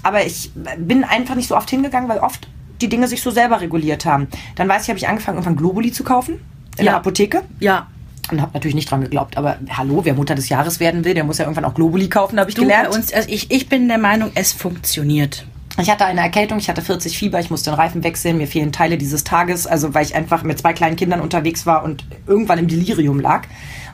Aber 0.03 0.25
ich 0.25 0.51
bin 0.77 1.03
einfach 1.03 1.35
nicht 1.35 1.47
so 1.47 1.57
oft 1.57 1.69
hingegangen, 1.69 2.07
weil 2.09 2.19
oft 2.19 2.47
die 2.81 2.89
Dinge 2.89 3.07
sich 3.07 3.21
so 3.21 3.31
selber 3.31 3.61
reguliert 3.61 4.05
haben. 4.05 4.27
Dann 4.55 4.67
weiß 4.67 4.83
ich, 4.83 4.89
habe 4.89 4.99
ich 4.99 5.07
angefangen, 5.07 5.37
irgendwann 5.37 5.55
Globuli 5.55 5.91
zu 5.91 6.03
kaufen 6.03 6.39
in 6.77 6.85
Ja. 6.85 6.91
der 6.91 6.95
Apotheke. 6.97 7.41
Ja. 7.59 7.87
Und 8.31 8.41
habe 8.41 8.51
natürlich 8.53 8.75
nicht 8.75 8.89
dran 8.89 9.01
geglaubt. 9.01 9.37
Aber 9.37 9.57
hallo, 9.69 10.01
wer 10.03 10.13
Mutter 10.13 10.35
des 10.35 10.49
Jahres 10.49 10.79
werden 10.79 11.05
will, 11.05 11.13
der 11.13 11.23
muss 11.23 11.37
ja 11.37 11.45
irgendwann 11.45 11.65
auch 11.65 11.73
Globuli 11.75 12.09
kaufen, 12.09 12.39
habe 12.39 12.49
ich 12.49 12.55
Du, 12.55 12.61
bei 12.63 12.67
gelernt. 12.69 12.95
uns, 12.95 13.13
also 13.13 13.29
ich, 13.29 13.51
ich 13.51 13.69
bin 13.69 13.87
der 13.87 13.97
Meinung, 13.99 14.31
es 14.35 14.51
funktioniert. 14.53 15.45
Ich 15.79 15.89
hatte 15.89 16.05
eine 16.05 16.21
Erkältung, 16.21 16.57
ich 16.57 16.69
hatte 16.69 16.81
40 16.81 17.17
Fieber, 17.17 17.39
ich 17.39 17.49
musste 17.49 17.69
den 17.69 17.75
Reifen 17.75 18.03
wechseln, 18.03 18.37
mir 18.37 18.47
fehlen 18.47 18.71
Teile 18.71 18.97
dieses 18.97 19.25
Tages, 19.25 19.67
also 19.67 19.93
weil 19.93 20.05
ich 20.05 20.15
einfach 20.15 20.43
mit 20.43 20.57
zwei 20.57 20.71
kleinen 20.71 20.95
Kindern 20.95 21.19
unterwegs 21.19 21.65
war 21.65 21.83
und 21.83 22.05
irgendwann 22.27 22.59
im 22.59 22.67
Delirium 22.69 23.19
lag. 23.19 23.45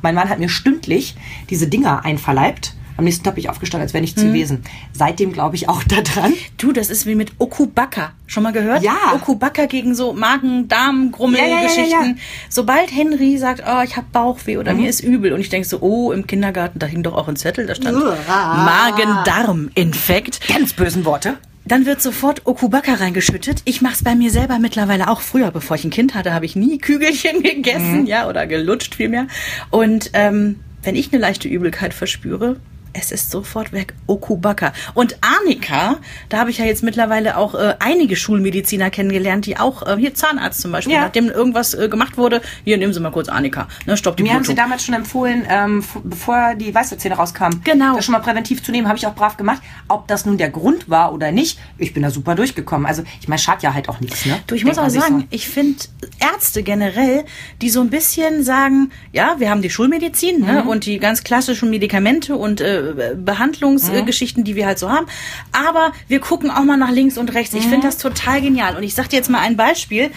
Mein 0.04 0.14
Mann 0.14 0.30
hat 0.30 0.38
mir 0.40 0.50
stündlich 0.50 1.16
diese 1.50 1.68
Dinger 1.68 2.06
einverleibt. 2.06 2.76
Am 3.02 3.06
nächsten 3.06 3.24
Tag 3.24 3.34
bin 3.34 3.44
ich 3.44 3.50
aufgestanden, 3.50 3.82
als 3.84 3.96
wäre 3.96 4.02
nichts 4.02 4.22
Mhm. 4.22 4.28
gewesen. 4.28 4.62
Seitdem 4.94 5.34
glaube 5.34 5.56
ich 5.56 5.68
auch 5.68 5.82
daran. 5.84 6.34
Du, 6.58 6.72
das 6.72 6.92
ist 6.92 7.08
wie 7.08 7.16
mit 7.16 7.32
Okubaka. 7.40 8.12
Schon 8.28 8.44
mal 8.44 8.54
gehört? 8.54 8.84
Ja. 8.84 8.96
Okubaka 9.16 9.66
gegen 9.66 9.96
so 9.96 10.14
Magen, 10.14 10.68
Darm, 10.68 11.12
Grummel, 11.12 11.40
Ja, 11.40 11.48
ja, 11.48 11.62
Geschichten. 11.64 11.90
ja. 11.90 12.14
Sobald 12.48 12.96
Henry 12.96 13.40
sagt, 13.40 13.64
oh, 13.68 13.82
ich 13.84 13.98
habe 13.98 14.06
Bauchweh 14.12 14.58
oder 14.58 14.76
Mhm. 14.76 14.82
mir 14.82 14.90
ist 14.90 15.00
übel 15.00 15.34
und 15.34 15.40
ich 15.40 15.50
denke 15.50 15.68
so, 15.68 15.80
oh, 15.82 16.12
im 16.12 16.28
Kindergarten, 16.28 16.78
da 16.78 16.86
hing 16.86 17.02
doch 17.02 17.16
auch 17.16 17.28
ein 17.28 17.38
Zettel, 17.38 17.66
da 17.66 17.74
stand. 17.74 17.98
Magen-Darm-Infekt. 18.28 20.48
Ganz 20.48 20.74
bösen 20.74 21.04
Worte. 21.06 21.38
Dann 21.66 21.86
wird 21.88 22.02
sofort 22.02 22.46
Okubaka 22.46 22.94
reingeschüttet. 22.96 23.62
Ich 23.66 23.82
mache 23.82 23.94
es 23.94 24.04
bei 24.04 24.16
mir 24.16 24.30
selber 24.32 24.58
mittlerweile 24.60 25.10
auch. 25.10 25.22
Früher, 25.22 25.52
bevor 25.52 25.76
ich 25.76 25.84
ein 25.84 25.90
Kind 25.92 26.14
hatte, 26.16 26.34
habe 26.34 26.46
ich 26.46 26.56
nie 26.56 26.78
Kügelchen 26.78 27.42
gegessen, 27.44 28.06
ja, 28.06 28.28
oder 28.30 28.46
gelutscht 28.48 28.96
vielmehr. 28.96 29.26
Und 29.72 30.12
ähm, 30.14 30.60
wenn 30.84 30.96
ich 30.96 31.12
eine 31.14 31.22
leichte 31.22 31.48
Übelkeit 31.48 31.94
verspüre, 31.94 32.58
es 32.94 33.12
ist 33.12 33.32
sofort 33.32 33.72
weg. 33.74 33.94
Okubaka. 34.08 34.74
Und 34.94 35.18
Arnika, 35.22 35.98
da 36.30 36.40
habe 36.40 36.50
ich 36.50 36.58
ja 36.58 36.66
jetzt 36.66 36.84
mittlerweile 36.84 37.38
auch 37.38 37.56
äh, 37.56 37.76
einige 37.80 38.16
Schulmediziner 38.16 38.90
kennengelernt, 38.90 39.46
die 39.46 39.58
auch, 39.58 39.86
äh, 39.88 39.96
hier 39.98 40.14
Zahnarzt 40.14 40.62
zum 40.62 40.72
Beispiel, 40.72 40.94
Ja. 40.96 41.02
nachdem 41.02 41.30
irgendwas 41.30 41.74
äh, 41.74 41.88
gemacht 41.90 42.18
wurde, 42.18 42.42
hier 42.64 42.78
nehmen 42.78 42.94
Sie 42.94 43.00
mal 43.00 43.12
kurz 43.12 43.30
Arnika. 43.30 43.68
Ne, 43.86 43.96
stopp 43.98 44.18
die 44.18 44.24
Mir 44.24 44.34
haben 44.34 44.44
sie 44.44 44.54
Blutung. 44.54 44.64
damals 44.66 44.84
schon 44.86 44.96
empfohlen, 44.96 45.46
ähm, 45.50 45.84
bevor 46.04 46.56
die 46.56 46.74
Weisheitszähne 46.74 47.16
rauskamen, 47.16 47.62
Genau. 47.64 47.96
das 47.96 48.06
schon 48.06 48.14
mal 48.14 48.20
präventiv 48.20 48.62
zu 48.64 48.72
nehmen, 48.72 48.88
habe 48.88 48.98
ich 48.98 49.08
auch 49.08 49.16
brav 49.16 49.38
gemacht. 49.38 49.62
Ob 49.88 50.08
das 50.08 50.26
nun 50.26 50.38
der 50.38 50.50
Grund 50.50 50.90
war 50.90 51.14
oder 51.14 51.32
nicht, 51.32 51.60
ich 51.78 51.94
bin 51.94 52.04
da 52.04 52.10
super 52.12 52.36
durchgekommen. 52.36 52.86
Also 52.86 53.04
ich 53.22 53.28
meine, 53.28 53.40
schadet 53.40 53.64
ja 53.64 53.74
halt 53.74 53.90
auch 53.90 54.00
nichts. 54.00 54.26
Ne? 54.26 54.40
Du, 54.48 54.56
ich 54.56 54.66
muss 54.66 54.76
Denkt 54.76 54.90
auch 54.96 55.02
sagen, 55.02 55.20
so. 55.22 55.26
ich 55.30 55.48
finde 55.48 55.80
Ärzte 56.20 56.64
generell, 56.64 57.26
die 57.62 57.70
so 57.70 57.82
ein 57.82 57.90
bisschen 57.90 58.44
sagen, 58.44 58.92
ja, 59.12 59.36
wir 59.40 59.50
haben 59.50 59.62
die 59.62 59.70
Schulmedizin 59.70 60.40
Mhm. 60.42 60.46
ne, 60.46 60.64
und 60.64 60.86
die 60.86 61.00
ganz 61.00 61.24
klassischen 61.24 61.70
Medikamente 61.70 62.36
und 62.36 62.62
äh, 62.62 62.81
Behandlungsgeschichten, 63.16 64.44
die 64.44 64.56
wir 64.56 64.66
halt 64.66 64.80
so 64.80 64.90
haben, 64.90 65.06
aber 65.52 65.92
wir 66.08 66.20
gucken 66.20 66.50
auch 66.52 66.64
mal 66.64 66.78
nach 66.78 66.92
links 66.92 67.18
und 67.18 67.34
rechts. 67.34 67.54
Ich 67.54 67.66
Mhm. 67.66 67.70
finde 67.70 67.88
das 67.88 67.98
total 67.98 68.42
genial. 68.42 68.76
Und 68.78 68.84
ich 68.84 68.94
sag 68.96 69.10
dir 69.10 69.18
jetzt 69.18 69.30
mal 69.30 69.40
ein 69.40 69.58
Beispiel. 69.58 70.12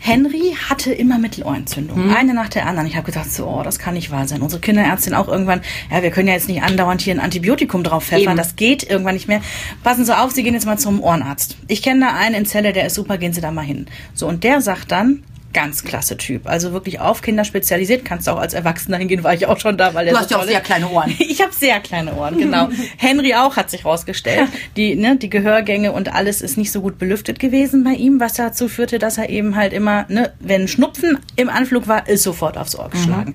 Henry 0.00 0.56
hatte 0.70 0.92
immer 0.92 1.18
Mittelohrentzündung. 1.18 2.06
Mhm. 2.06 2.14
Eine 2.14 2.32
nach 2.32 2.48
der 2.48 2.66
anderen. 2.66 2.86
Ich 2.86 2.96
habe 2.96 3.04
gedacht, 3.04 3.30
so, 3.30 3.46
oh, 3.46 3.62
das 3.62 3.78
kann 3.78 3.94
nicht 3.94 4.10
wahr 4.10 4.26
sein. 4.28 4.40
Unsere 4.42 4.60
Kinderärztin 4.60 5.12
auch 5.12 5.28
irgendwann, 5.28 5.60
ja, 5.90 6.02
wir 6.02 6.10
können 6.10 6.28
ja 6.28 6.34
jetzt 6.34 6.48
nicht 6.48 6.62
andauernd 6.62 7.00
hier 7.02 7.14
ein 7.14 7.20
Antibiotikum 7.20 7.82
drauf 7.82 8.04
pfeffern. 8.04 8.28
Eben. 8.28 8.36
Das 8.36 8.56
geht 8.56 8.88
irgendwann 8.88 9.14
nicht 9.14 9.28
mehr. 9.28 9.42
Passen 9.82 10.04
Sie 10.04 10.16
auf, 10.16 10.30
Sie 10.30 10.42
gehen 10.44 10.54
jetzt 10.54 10.66
mal 10.66 10.78
zum 10.78 11.02
Ohrenarzt. 11.02 11.56
Ich 11.66 11.82
kenne 11.82 12.06
da 12.06 12.14
einen 12.14 12.36
in 12.36 12.46
Celle, 12.46 12.72
der 12.72 12.86
ist 12.86 12.94
super, 12.94 13.18
gehen 13.18 13.32
Sie 13.32 13.40
da 13.40 13.50
mal 13.50 13.62
hin. 13.64 13.86
So, 14.14 14.28
und 14.28 14.44
der 14.44 14.60
sagt 14.60 14.92
dann, 14.92 15.24
ganz 15.52 15.82
klasse 15.82 16.16
Typ. 16.16 16.46
Also 16.46 16.72
wirklich 16.72 17.00
auf 17.00 17.22
Kinder 17.22 17.44
spezialisiert. 17.44 18.04
Kannst 18.04 18.26
du 18.26 18.32
auch 18.32 18.38
als 18.38 18.54
Erwachsener 18.54 18.98
hingehen, 18.98 19.24
war 19.24 19.34
ich 19.34 19.46
auch 19.46 19.58
schon 19.58 19.78
da, 19.78 19.94
weil 19.94 20.04
der 20.04 20.14
Du 20.14 20.20
hast 20.20 20.30
ja 20.30 20.38
auch 20.38 20.44
sehr 20.44 20.60
kleine 20.60 20.88
Ohren. 20.88 21.14
Ich 21.18 21.42
habe 21.42 21.52
sehr 21.52 21.78
kleine 21.80 22.14
Ohren, 22.14 22.38
genau. 22.38 22.68
Henry 22.96 23.34
auch 23.34 23.56
hat 23.56 23.70
sich 23.70 23.84
rausgestellt. 23.84 24.48
Die, 24.76 24.94
ne, 24.94 25.16
die 25.16 25.30
Gehörgänge 25.30 25.92
und 25.92 26.14
alles 26.14 26.42
ist 26.42 26.56
nicht 26.56 26.72
so 26.72 26.80
gut 26.80 26.98
belüftet 26.98 27.38
gewesen 27.38 27.84
bei 27.84 27.92
ihm, 27.92 28.20
was 28.20 28.34
dazu 28.34 28.68
führte, 28.68 28.98
dass 28.98 29.18
er 29.18 29.30
eben 29.30 29.56
halt 29.56 29.72
immer, 29.72 30.06
ne, 30.08 30.32
wenn 30.40 30.68
Schnupfen 30.68 31.18
im 31.36 31.48
Anflug 31.48 31.88
war, 31.88 32.08
ist 32.08 32.22
sofort 32.22 32.56
aufs 32.58 32.76
Ohr 32.76 32.90
geschlagen. 32.90 33.34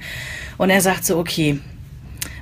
Und 0.57 0.69
er 0.69 0.81
sagt 0.81 1.05
so, 1.05 1.17
okay, 1.17 1.59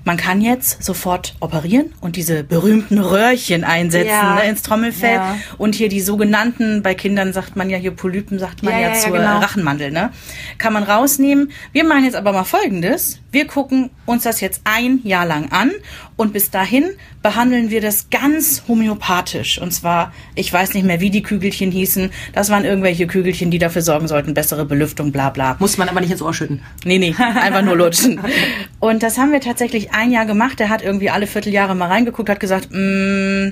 man 0.03 0.17
kann 0.17 0.41
jetzt 0.41 0.83
sofort 0.83 1.35
operieren 1.39 1.93
und 2.01 2.15
diese 2.15 2.43
berühmten 2.43 2.97
Röhrchen 2.99 3.63
einsetzen 3.63 4.07
Ja. 4.09 4.35
ne, 4.35 4.49
ins 4.49 4.61
Trommelfell. 4.61 5.15
Ja. 5.15 5.37
Und 5.57 5.75
hier 5.75 5.89
die 5.89 6.01
sogenannten, 6.01 6.81
bei 6.81 6.93
Kindern 6.95 7.33
sagt 7.33 7.55
man 7.55 7.69
ja 7.69 7.77
hier 7.77 7.91
Polypen, 7.91 8.39
sagt 8.39 8.63
man 8.63 8.73
Ja, 8.73 8.79
ja, 8.89 8.93
zur 8.93 9.11
genau. 9.11 9.37
Rachenmandel, 9.39 9.91
ne? 9.91 10.11
Kann 10.57 10.73
man 10.73 10.83
rausnehmen. 10.83 11.51
Wir 11.71 11.83
machen 11.83 12.03
jetzt 12.05 12.15
aber 12.15 12.31
mal 12.33 12.43
Folgendes. 12.43 13.19
Wir 13.31 13.47
gucken 13.47 13.91
uns 14.05 14.23
das 14.23 14.41
jetzt 14.41 14.61
ein 14.65 14.99
Jahr 15.03 15.25
lang 15.25 15.51
an 15.51 15.71
und 16.17 16.33
bis 16.33 16.51
dahin 16.51 16.89
behandeln 17.21 17.69
wir 17.69 17.79
das 17.81 18.09
ganz 18.09 18.63
homöopathisch. 18.67 19.59
Und 19.59 19.71
zwar, 19.71 20.11
ich 20.35 20.51
weiß 20.51 20.73
nicht 20.73 20.85
mehr, 20.85 20.99
wie 20.99 21.09
die 21.11 21.21
Kügelchen 21.23 21.71
hießen. 21.71 22.11
Das 22.33 22.49
waren 22.49 22.65
irgendwelche 22.65 23.07
Kügelchen, 23.07 23.51
die 23.51 23.59
dafür 23.59 23.81
sorgen 23.83 24.07
sollten, 24.07 24.33
bessere 24.33 24.65
Belüftung, 24.65 25.11
bla 25.11 25.29
bla. 25.29 25.55
Muss 25.59 25.77
man 25.77 25.87
aber 25.87 26.01
nicht 26.01 26.11
ins 26.11 26.21
Ohr 26.21 26.33
schütten. 26.33 26.61
Nee, 26.83 26.97
nee, 26.97 27.15
einfach 27.17 27.61
nur 27.61 27.75
lutschen. 27.77 28.19
Und 28.79 29.03
das 29.03 29.17
haben 29.17 29.31
wir 29.31 29.39
tatsächlich 29.41 29.90
ein 29.93 30.11
Jahr 30.11 30.25
gemacht. 30.25 30.59
Er 30.59 30.69
hat 30.69 30.81
irgendwie 30.81 31.09
alle 31.09 31.27
Vierteljahre 31.27 31.75
mal 31.75 31.87
reingeguckt, 31.87 32.29
hat 32.29 32.39
gesagt, 32.39 32.69
mm, 32.71 33.49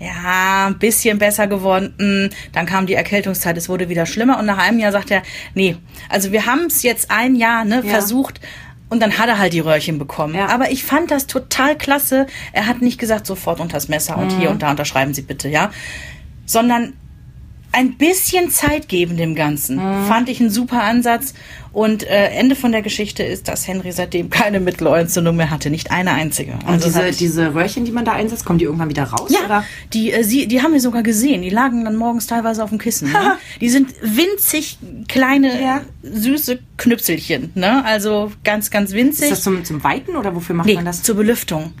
ja, 0.00 0.66
ein 0.66 0.78
bisschen 0.78 1.18
besser 1.18 1.46
geworden. 1.46 1.94
Mm. 1.98 2.34
Dann 2.52 2.66
kam 2.66 2.86
die 2.86 2.94
Erkältungszeit, 2.94 3.56
es 3.56 3.68
wurde 3.68 3.88
wieder 3.88 4.06
schlimmer. 4.06 4.38
Und 4.38 4.46
nach 4.46 4.58
einem 4.58 4.78
Jahr 4.78 4.92
sagt 4.92 5.10
er, 5.10 5.22
nee, 5.54 5.76
also 6.08 6.32
wir 6.32 6.46
haben 6.46 6.66
es 6.66 6.82
jetzt 6.82 7.10
ein 7.10 7.36
Jahr 7.36 7.64
ne, 7.64 7.82
Ja. 7.84 7.90
versucht. 7.90 8.40
Und 8.88 9.00
dann 9.00 9.16
hat 9.16 9.28
er 9.28 9.38
halt 9.38 9.54
die 9.54 9.60
Röhrchen 9.60 9.98
bekommen. 9.98 10.34
Ja. 10.34 10.48
Aber 10.48 10.70
ich 10.70 10.84
fand 10.84 11.10
das 11.10 11.26
total 11.26 11.78
klasse. 11.78 12.26
Er 12.52 12.66
hat 12.66 12.82
nicht 12.82 12.98
gesagt, 12.98 13.26
sofort 13.26 13.58
unters 13.58 13.88
Messer 13.88 14.18
und 14.18 14.30
hier 14.38 14.50
und 14.50 14.62
da 14.62 14.70
unterschreiben 14.70 15.14
Sie 15.14 15.22
bitte, 15.22 15.48
ja. 15.48 15.70
Sondern 16.44 16.92
ein 17.72 17.94
bisschen 17.96 18.50
Zeit 18.50 18.88
geben 18.88 19.16
dem 19.16 19.34
Ganzen. 19.34 19.76
Mhm. 19.76 20.06
Fand 20.06 20.28
ich 20.28 20.40
einen 20.40 20.50
super 20.50 20.82
Ansatz. 20.82 21.34
Und 21.72 22.02
äh, 22.06 22.26
Ende 22.28 22.54
von 22.54 22.70
der 22.70 22.82
Geschichte 22.82 23.22
ist, 23.22 23.48
dass 23.48 23.66
Henry 23.66 23.92
seitdem 23.92 24.28
keine 24.28 24.60
Mittelohrentzündung 24.60 25.36
mehr 25.36 25.48
hatte. 25.50 25.70
Nicht 25.70 25.90
eine 25.90 26.10
einzige. 26.12 26.52
Und 26.52 26.66
Also 26.68 26.86
diese, 26.88 27.12
diese 27.12 27.54
Röhrchen, 27.54 27.86
die 27.86 27.92
man 27.92 28.04
da 28.04 28.12
einsetzt, 28.12 28.44
kommen 28.44 28.58
die 28.58 28.66
irgendwann 28.66 28.90
wieder 28.90 29.04
raus? 29.04 29.30
ja, 29.32 29.46
Oder? 29.46 29.64
die, 29.94 30.12
äh, 30.12 30.22
sie, 30.22 30.46
die 30.46 30.60
haben 30.60 30.74
wir 30.74 30.80
sogar 30.82 31.02
gesehen. 31.02 31.40
Die 31.40 31.48
lagen 31.48 31.84
dann 31.86 31.96
morgens 31.96 32.26
teilweise 32.26 32.62
auf 32.62 32.68
dem 32.68 32.78
Kissen. 32.78 33.10
Ne? 33.10 33.38
Die 33.62 33.70
sind 33.70 33.88
winzig 34.02 34.78
kleine, 35.08 35.62
Ja. 35.62 35.80
süße 36.02 36.58
Knüpselchen. 36.76 37.52
Ne? 37.54 37.82
Also 37.86 38.32
ganz, 38.44 38.70
ganz 38.70 38.92
winzig. 38.92 39.24
Ist 39.24 39.32
das 39.32 39.42
zum, 39.42 39.64
zum 39.64 39.82
Weiten 39.82 40.16
oder 40.16 40.34
wofür 40.34 40.54
macht 40.54 40.66
nee, 40.66 40.74
man 40.74 40.84
das? 40.84 41.02
zur 41.02 41.16
Belüftung. 41.16 41.72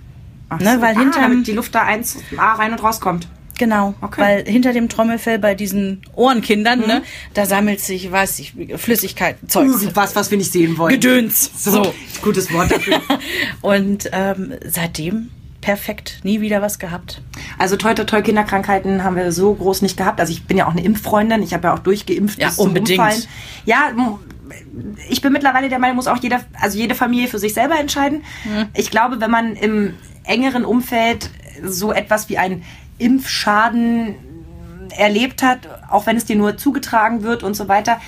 Ach 0.48 0.58
ne, 0.58 0.74
so. 0.76 0.80
weil 0.80 0.96
ah, 0.96 1.00
hinterm- 1.00 1.22
damit 1.32 1.46
die 1.46 1.52
Luft 1.52 1.74
da 1.74 1.82
eins 1.82 2.16
A 2.38 2.54
rein 2.54 2.72
und 2.72 2.82
rauskommt. 2.82 3.28
Genau, 3.62 3.94
Okay. 4.00 4.20
weil 4.20 4.44
hinter 4.44 4.72
dem 4.72 4.88
Trommelfell 4.88 5.38
bei 5.38 5.54
diesen 5.54 6.02
Ohrenkindern, 6.16 6.80
Mhm. 6.80 6.86
ne, 6.88 7.02
da 7.32 7.46
sammelt 7.46 7.78
sich, 7.80 8.10
weiß 8.10 8.40
ich, 8.40 8.54
Flüssigkeit, 8.76 9.36
Zeugs. 9.46 9.82
Irgendwas, 9.82 10.16
was 10.16 10.32
wir 10.32 10.38
nicht 10.38 10.50
sehen 10.50 10.76
wollen. 10.78 10.92
Gedöns. 10.94 11.48
So, 11.62 11.70
So. 11.84 11.94
gutes 12.22 12.52
Wort 12.52 12.72
dafür. 12.72 13.00
Und 13.60 14.10
ähm, 14.12 14.54
seitdem 14.66 15.30
perfekt, 15.60 16.18
nie 16.24 16.40
wieder 16.40 16.60
was 16.60 16.80
gehabt. 16.80 17.22
Also 17.56 17.76
toi 17.76 17.94
toi 17.94 18.02
toi 18.02 18.20
Kinderkrankheiten 18.20 19.04
haben 19.04 19.14
wir 19.14 19.30
so 19.30 19.54
groß 19.54 19.82
nicht 19.82 19.96
gehabt. 19.96 20.18
Also 20.18 20.32
ich 20.32 20.42
bin 20.42 20.56
ja 20.56 20.66
auch 20.66 20.72
eine 20.72 20.82
Impffreundin. 20.82 21.40
Ich 21.44 21.54
habe 21.54 21.68
ja 21.68 21.74
auch 21.74 21.78
durchgeimpft 21.78 22.40
Ja, 22.42 22.50
unbedingt. 22.56 22.98
Umfallen. 22.98 23.22
Ja, 23.64 23.92
ich 25.08 25.20
bin 25.22 25.32
mittlerweile 25.32 25.68
der 25.68 25.78
Meinung, 25.78 25.94
muss 25.94 26.08
auch 26.08 26.18
jeder, 26.20 26.40
also 26.60 26.76
jede 26.76 26.96
Familie 26.96 27.28
für 27.28 27.38
sich 27.38 27.54
selber 27.54 27.78
entscheiden. 27.78 28.24
Hm. 28.42 28.66
Ich 28.74 28.90
glaube, 28.90 29.20
wenn 29.20 29.30
man 29.30 29.54
im 29.54 29.94
engeren 30.24 30.64
Umfeld 30.64 31.30
so 31.64 31.92
etwas 31.92 32.28
wie 32.28 32.38
ein 32.38 32.64
Impfschaden 33.02 34.14
erlebt 34.96 35.42
hat, 35.42 35.60
auch 35.90 36.06
wenn 36.06 36.16
es 36.16 36.24
dir 36.24 36.36
nur 36.36 36.56
zugetragen 36.56 37.22
wird 37.22 37.42
und 37.42 37.54
so 37.54 37.68
weiter, 37.68 38.00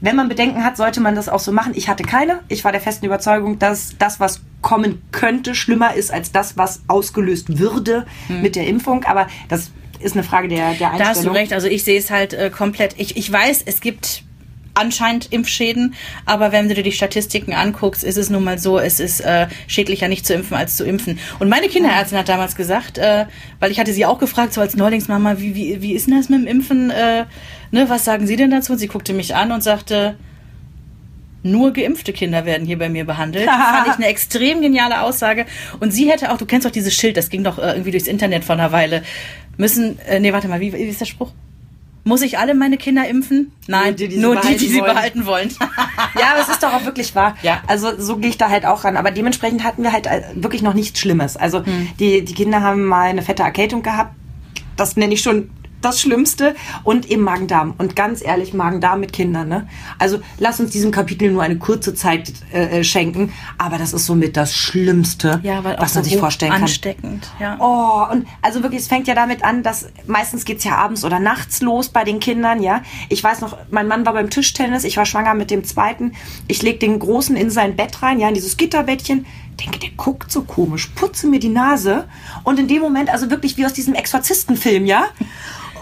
wenn 0.00 0.16
man 0.16 0.28
Bedenken 0.28 0.64
hat, 0.64 0.76
sollte 0.76 1.00
man 1.00 1.14
das 1.14 1.28
auch 1.28 1.40
so 1.40 1.50
machen. 1.50 1.72
Ich 1.74 1.88
hatte 1.88 2.02
keine. 2.02 2.40
Ich 2.48 2.62
war 2.64 2.72
der 2.72 2.80
festen 2.80 3.06
Überzeugung, 3.06 3.58
dass 3.58 3.96
das, 3.98 4.20
was 4.20 4.42
kommen 4.60 5.02
könnte, 5.12 5.54
schlimmer 5.54 5.94
ist 5.94 6.12
als 6.12 6.30
das, 6.30 6.56
was 6.56 6.82
ausgelöst 6.88 7.58
würde 7.58 8.04
Hm. 8.26 8.42
mit 8.42 8.54
der 8.54 8.66
Impfung. 8.66 9.04
Aber 9.04 9.28
das 9.48 9.70
ist 10.00 10.14
eine 10.14 10.22
Frage 10.22 10.48
der, 10.48 10.74
der 10.74 10.90
Einstellung. 10.90 10.98
Da 10.98 11.06
hast 11.06 11.24
du 11.24 11.30
recht. 11.30 11.52
Also 11.52 11.68
ich 11.68 11.84
sehe 11.84 11.98
es 11.98 12.10
halt 12.10 12.34
äh, 12.34 12.50
komplett. 12.50 12.94
Ich, 12.98 13.16
ich 13.16 13.32
weiß, 13.32 13.62
es 13.64 13.80
gibt 13.80 14.24
anscheinend 14.74 15.32
Impfschäden, 15.32 15.94
aber 16.26 16.52
wenn 16.52 16.68
du 16.68 16.74
dir 16.74 16.82
die 16.82 16.92
Statistiken 16.92 17.52
anguckst, 17.52 18.04
ist 18.04 18.16
es 18.16 18.30
nun 18.30 18.44
mal 18.44 18.58
so, 18.58 18.78
es 18.78 19.00
ist 19.00 19.20
äh, 19.20 19.46
schädlicher 19.66 20.08
nicht 20.08 20.26
zu 20.26 20.34
impfen 20.34 20.56
als 20.56 20.76
zu 20.76 20.84
impfen. 20.84 21.18
Und 21.38 21.48
meine 21.48 21.68
Kinderärztin 21.68 22.18
hat 22.18 22.28
damals 22.28 22.56
gesagt, 22.56 22.98
äh, 22.98 23.26
weil 23.60 23.70
ich 23.70 23.78
hatte 23.78 23.92
sie 23.92 24.04
auch 24.04 24.18
gefragt, 24.18 24.52
so 24.52 24.60
als 24.60 24.76
Neulingsmama, 24.76 25.38
wie, 25.38 25.54
wie, 25.54 25.80
wie 25.80 25.92
ist 25.92 26.08
denn 26.08 26.16
das 26.16 26.28
mit 26.28 26.40
dem 26.40 26.46
Impfen? 26.46 26.90
Äh, 26.90 27.26
ne, 27.70 27.88
was 27.88 28.04
sagen 28.04 28.26
Sie 28.26 28.36
denn 28.36 28.50
dazu? 28.50 28.72
Und 28.72 28.78
sie 28.78 28.88
guckte 28.88 29.12
mich 29.12 29.34
an 29.34 29.52
und 29.52 29.62
sagte, 29.62 30.16
nur 31.44 31.72
geimpfte 31.72 32.12
Kinder 32.12 32.46
werden 32.46 32.66
hier 32.66 32.78
bei 32.78 32.88
mir 32.88 33.04
behandelt. 33.04 33.44
Fand 33.44 33.88
ich 33.88 33.94
eine 33.94 34.06
extrem 34.08 34.62
geniale 34.62 35.02
Aussage. 35.02 35.44
Und 35.78 35.92
sie 35.92 36.10
hätte 36.10 36.32
auch, 36.32 36.38
du 36.38 36.46
kennst 36.46 36.66
doch 36.66 36.72
dieses 36.72 36.94
Schild, 36.94 37.16
das 37.16 37.28
ging 37.28 37.44
doch 37.44 37.58
äh, 37.58 37.72
irgendwie 37.72 37.90
durchs 37.90 38.08
Internet 38.08 38.44
vor 38.44 38.54
einer 38.54 38.72
Weile. 38.72 39.02
Müssen, 39.58 39.98
äh, 40.00 40.20
nee, 40.20 40.32
warte 40.32 40.48
mal, 40.48 40.60
wie, 40.60 40.72
wie 40.72 40.82
ist 40.82 41.00
der 41.00 41.06
Spruch? 41.06 41.32
Muss 42.06 42.20
ich 42.22 42.38
alle 42.38 42.54
meine 42.54 42.76
Kinder 42.76 43.08
impfen? 43.08 43.50
Nein, 43.66 43.88
Nur 43.88 43.92
die, 43.94 44.08
die 44.08 44.14
sie 44.16 44.20
nur 44.20 44.34
die, 44.34 44.40
behalten 44.42 44.58
die 44.58 44.66
sie 44.68 44.80
wollen. 44.80 44.94
behalten 44.94 45.26
wollen. 45.26 45.48
Ja, 46.20 46.32
aber 46.32 46.40
es 46.42 46.48
ist 46.48 46.62
doch 46.62 46.72
auch 46.72 46.84
wirklich 46.84 47.14
wahr. 47.14 47.34
Ja. 47.42 47.62
Also 47.66 47.98
so 47.98 48.18
gehe 48.18 48.28
ich 48.30 48.36
da 48.38 48.50
halt 48.50 48.66
auch 48.66 48.84
ran. 48.84 48.96
Aber 48.96 49.10
dementsprechend 49.10 49.64
hatten 49.64 49.82
wir 49.82 49.92
halt 49.92 50.06
äh, 50.06 50.22
wirklich 50.34 50.60
noch 50.62 50.74
nichts 50.74 51.00
Schlimmes. 51.00 51.36
Also 51.36 51.64
Hm. 51.64 51.88
die, 51.98 52.24
die 52.24 52.34
Kinder 52.34 52.60
haben 52.62 52.84
mal 52.84 53.08
eine 53.08 53.22
fette 53.22 53.42
Erkältung 53.42 53.82
gehabt. 53.82 54.14
Das 54.76 54.96
nenne 54.96 55.14
ich 55.14 55.22
schon 55.22 55.50
das 55.84 56.00
Schlimmste. 56.00 56.54
Und 56.82 57.10
eben 57.10 57.22
Magen-Darm. 57.22 57.74
Und 57.78 57.96
ganz 57.96 58.24
ehrlich, 58.24 58.54
Magen-Darm 58.54 59.00
mit 59.00 59.12
Kindern. 59.12 59.48
Ne? 59.48 59.68
Also 59.98 60.18
lass 60.38 60.60
uns 60.60 60.70
diesem 60.70 60.90
Kapitel 60.90 61.30
nur 61.30 61.42
eine 61.42 61.58
kurze 61.58 61.94
Zeit 61.94 62.32
äh, 62.52 62.80
äh, 62.80 62.84
schenken. 62.84 63.32
Aber 63.58 63.78
das 63.78 63.92
ist 63.92 64.06
somit 64.06 64.36
das 64.36 64.54
Schlimmste, 64.54 65.40
ja, 65.42 65.62
was 65.64 65.94
man 65.94 66.04
sich 66.04 66.16
vorstellen 66.16 66.52
kann. 66.52 66.62
ansteckend. 66.62 67.30
Ja. 67.40 67.56
Oh, 67.58 68.12
und 68.12 68.26
also 68.42 68.62
wirklich, 68.62 68.82
es 68.82 68.88
fängt 68.88 69.08
ja 69.08 69.14
damit 69.14 69.44
an, 69.44 69.62
dass 69.62 69.88
meistens 70.06 70.44
geht's 70.44 70.64
ja 70.64 70.76
abends 70.76 71.04
oder 71.04 71.20
nachts 71.20 71.60
los 71.62 71.88
bei 71.88 72.04
den 72.04 72.20
Kindern, 72.20 72.62
ja. 72.62 72.82
Ich 73.08 73.22
weiß 73.22 73.40
noch, 73.40 73.56
mein 73.70 73.88
Mann 73.88 74.06
war 74.06 74.12
beim 74.12 74.30
Tischtennis, 74.30 74.84
ich 74.84 74.96
war 74.96 75.06
schwanger 75.06 75.34
mit 75.34 75.50
dem 75.50 75.64
zweiten. 75.64 76.12
Ich 76.48 76.62
leg 76.62 76.80
den 76.80 76.98
Großen 76.98 77.36
in 77.36 77.50
sein 77.50 77.76
Bett 77.76 78.02
rein, 78.02 78.18
ja, 78.18 78.28
in 78.28 78.34
dieses 78.34 78.56
Gitterbettchen. 78.56 79.26
Denke, 79.60 79.78
der 79.78 79.90
guckt 79.96 80.32
so 80.32 80.42
komisch, 80.42 80.88
putze 80.94 81.26
mir 81.26 81.38
die 81.38 81.48
Nase. 81.48 82.08
Und 82.42 82.58
in 82.58 82.68
dem 82.68 82.82
Moment, 82.82 83.10
also 83.10 83.30
wirklich 83.30 83.56
wie 83.56 83.66
aus 83.66 83.72
diesem 83.72 83.94
Exorzistenfilm, 83.94 84.86
ja. 84.86 85.06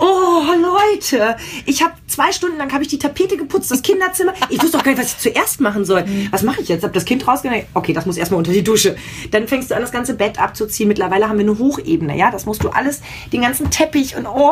Oh, 0.01 0.43
Leute, 0.61 1.37
ich 1.67 1.83
habe 1.83 1.93
zwei 2.07 2.33
Stunden 2.33 2.57
lang 2.57 2.73
habe 2.73 2.83
ich 2.83 2.89
die 2.89 2.99
Tapete 2.99 3.37
geputzt, 3.37 3.71
das 3.71 3.83
Kinderzimmer. 3.83 4.33
Ich 4.49 4.61
wusste 4.61 4.79
doch 4.79 4.85
gar 4.85 4.93
nicht, 4.93 5.01
was 5.01 5.13
ich 5.13 5.19
zuerst 5.19 5.61
machen 5.61 5.85
soll. 5.85 6.05
Was 6.31 6.43
mache 6.43 6.61
ich 6.61 6.69
jetzt? 6.69 6.83
Hab 6.83 6.93
das 6.93 7.05
Kind 7.05 7.27
rausgenommen. 7.29 7.67
Okay, 7.75 7.93
das 7.93 8.07
muss 8.07 8.17
erstmal 8.17 8.39
unter 8.39 8.53
die 8.53 8.65
Dusche. 8.65 8.97
Dann 9.31 9.47
fängst 9.47 9.71
du 9.71 9.77
an, 9.77 9.83
das 9.83 9.93
ganze 9.93 10.15
Bett 10.15 10.41
abzuziehen. 10.41 10.89
Mittlerweile 10.89 11.29
haben 11.29 11.39
wir 11.39 11.45
eine 11.45 11.59
Hochebene, 11.59 12.17
ja. 12.17 12.31
Das 12.31 12.47
musst 12.47 12.65
du 12.65 12.71
alles, 12.71 13.01
den 13.33 13.43
ganzen 13.43 13.71
Teppich 13.71 14.17
und 14.17 14.27
oh. 14.27 14.51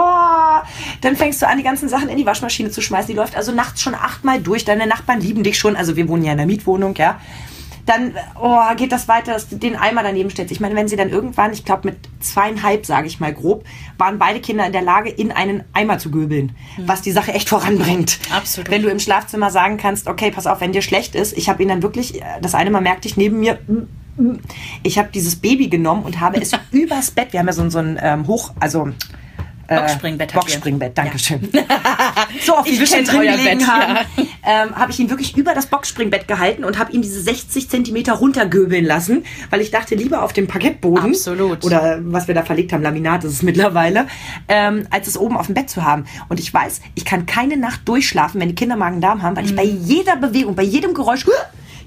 Dann 1.01 1.17
fängst 1.17 1.43
du 1.43 1.49
an, 1.49 1.57
die 1.59 1.65
ganzen 1.65 1.89
Sachen 1.89 2.09
in 2.09 2.17
die 2.17 2.27
Waschmaschine 2.27 2.71
zu 2.71 2.81
schmeißen. 2.81 3.09
Die 3.09 3.17
läuft 3.17 3.37
also 3.37 3.53
nachts 3.53 3.83
schon 3.83 3.95
achtmal 3.95 4.41
durch. 4.41 4.65
Deine 4.65 4.87
Nachbarn 4.87 5.21
lieben 5.21 5.43
dich 5.43 5.59
schon. 5.59 5.75
Also 5.75 5.97
wir 5.97 6.07
wohnen 6.09 6.25
ja 6.25 6.33
in 6.33 6.39
der 6.39 6.47
Mietwohnung, 6.47 6.95
ja 6.97 7.19
dann 7.87 8.15
oh, 8.41 8.59
geht 8.77 8.93
das 8.93 9.09
weiter, 9.09 9.33
dass 9.33 9.49
du 9.49 9.57
den 9.57 9.77
Eimer 9.77 10.03
daneben 10.03 10.31
stellst. 10.31 10.53
Ich 10.53 10.61
meine, 10.61 10.75
wenn 10.75 10.89
sie 10.89 10.97
dann 10.97 11.11
irgendwann, 11.11 11.53
ich 11.53 11.65
glaube 11.65 11.89
mit 11.89 11.97
zweieinhalb, 12.21 12.87
sage 12.87 13.07
ich 13.07 13.21
mal 13.21 13.33
grob, 13.33 13.65
waren 13.99 14.19
beide 14.19 14.41
Kinder 14.41 14.67
in 14.67 14.73
der 14.73 14.83
Lage, 14.83 15.11
in 15.11 15.33
einen 15.33 15.65
Eimer 15.73 15.99
zu 15.99 16.11
göbeln, 16.11 16.53
was 16.79 17.03
die 17.03 17.13
Sache 17.13 17.33
echt 17.33 17.49
voranbringt. 17.49 18.19
Absolut. 18.35 18.71
Wenn 18.71 18.83
du 18.83 18.89
im 18.89 18.99
Schlafzimmer 18.99 19.51
sagen 19.51 19.77
kannst, 19.77 20.07
okay, 20.09 20.31
pass 20.31 20.47
auf, 20.47 20.61
wenn 20.61 20.73
dir 20.73 20.83
schlecht 20.83 21.15
ist, 21.15 21.37
ich 21.37 21.49
habe 21.49 21.63
ihn 21.63 21.69
dann 21.69 21.83
wirklich, 21.83 22.21
äh, 22.21 22.25
das 22.41 22.55
eine 22.55 22.71
Mal 22.71 22.81
merkte 22.81 23.09
ich 23.09 23.17
neben 23.17 23.41
mir, 23.41 23.59
mm, 23.67 24.23
mm, 24.23 24.39
ich 24.83 24.99
habe 24.99 25.09
dieses 25.13 25.37
Baby 25.37 25.69
genommen 25.69 26.03
und 26.05 26.21
habe 26.21 26.41
es 26.41 26.53
übers 26.73 27.11
Bett, 27.11 27.33
wir 27.33 27.41
haben 27.41 27.47
ja 27.47 27.53
so, 27.53 27.63
ein- 27.63 27.71
so 27.71 27.79
ein 27.79 27.99
ähm, 28.03 28.27
Hoch, 28.27 28.53
also 28.61 28.91
Boxspringbett 29.77 30.33
ihr. 30.33 30.41
Boxspringbett, 30.41 30.99
Dankeschön. 30.99 31.49
So 32.45 32.57
oft 32.57 32.67
wie 32.67 32.73
Ich 32.73 32.81
wir 32.81 32.87
schon 32.87 32.97
kenn 32.99 33.07
drin 33.07 33.21
gelegen 33.23 33.59
Bett, 33.59 33.67
haben, 33.69 33.95
ja. 34.17 34.25
ähm, 34.65 34.77
habe 34.77 34.93
ich 34.93 34.99
ihn 35.01 35.11
wirklich 35.11 35.37
über 35.37 35.55
das 35.55 35.67
Boxspringbett 35.67 36.27
gehalten 36.29 36.65
und 36.65 36.79
habe 36.79 36.93
ihn 36.93 37.03
diese 37.03 37.21
60 37.21 37.69
Zentimeter 37.69 38.15
runtergöbeln 38.15 38.85
lassen, 38.85 39.25
weil 39.51 39.61
ich 39.61 39.71
dachte, 39.71 39.95
lieber 39.95 40.23
auf 40.23 40.33
dem 40.33 40.47
Parkettboden 40.47 41.11
Absolut. 41.11 41.65
oder 41.65 41.99
was 42.03 42.29
wir 42.29 42.35
da 42.35 42.43
verlegt 42.43 42.73
haben, 42.73 42.83
Laminat 42.83 43.25
ist 43.25 43.33
es 43.33 43.43
mittlerweile, 43.43 44.07
ähm, 44.49 44.87
als 44.91 45.07
es 45.07 45.17
oben 45.19 45.37
auf 45.37 45.47
dem 45.47 45.55
Bett 45.55 45.71
zu 45.71 45.85
haben. 45.85 46.05
Und 46.29 46.41
ich 46.41 46.53
weiß, 46.53 46.81
ich 46.95 47.05
kann 47.05 47.27
keine 47.27 47.57
Nacht 47.57 47.81
durchschlafen, 47.87 48.41
wenn 48.41 48.49
die 48.49 48.55
Kinder 48.55 48.77
Magen-Darm 48.77 49.23
haben, 49.23 49.37
weil 49.37 49.45
ich 49.45 49.55
bei 49.57 49.65
Mhm. 49.65 49.85
jeder 49.85 50.17
Bewegung, 50.17 50.55
bei 50.55 50.63
jedem 50.63 50.95
Geräusch 50.95 51.27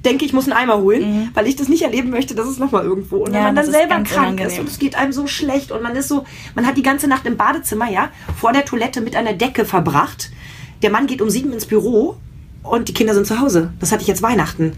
denke, 0.05 0.25
ich 0.25 0.33
muss 0.33 0.45
einen 0.45 0.53
Eimer 0.53 0.77
holen, 0.79 1.29
weil 1.33 1.47
ich 1.47 1.55
das 1.55 1.69
nicht 1.69 1.81
erleben 1.83 2.09
möchte, 2.09 2.35
dass 2.35 2.47
es 2.47 2.59
nochmal 2.59 2.83
irgendwo. 2.83 3.17
Und 3.17 3.27
wenn 3.27 3.31
Mhm. 3.31 3.35
Ja, 3.37 3.43
man 3.43 3.55
dann 3.55 3.65
selber 3.71 3.95
krank 4.01 4.07
unangenehm. 4.33 4.47
ist 4.47 4.59
und 4.59 4.67
es 4.69 4.79
geht 4.79 4.95
einem 4.95 5.13
so 5.13 5.27
schlecht 5.27 5.71
und 5.71 5.81
man 5.81 5.95
ist 5.95 6.07
so, 6.09 6.25
man 6.55 6.65
hat 6.67 6.77
die 6.77 6.83
ganze 6.83 7.07
Nacht 7.07 7.25
im 7.25 7.37
Badezimmer, 7.37 7.89
ja, 7.89 8.09
vor 8.39 8.51
der 8.53 8.65
Toilette 8.65 9.01
mit 9.01 9.15
einer 9.15 9.33
Decke 9.33 9.65
verbracht. 9.65 10.31
Der 10.81 10.89
Mann 10.91 11.07
geht 11.07 11.21
um 11.21 11.29
sieben 11.29 11.53
ins 11.53 11.65
Büro 11.65 12.17
und 12.63 12.89
die 12.89 12.93
Kinder 12.93 13.13
sind 13.13 13.25
zu 13.27 13.39
Hause. 13.39 13.71
Das 13.79 13.91
hatte 13.91 14.01
ich 14.01 14.07
jetzt 14.07 14.21
Weihnachten. 14.21 14.73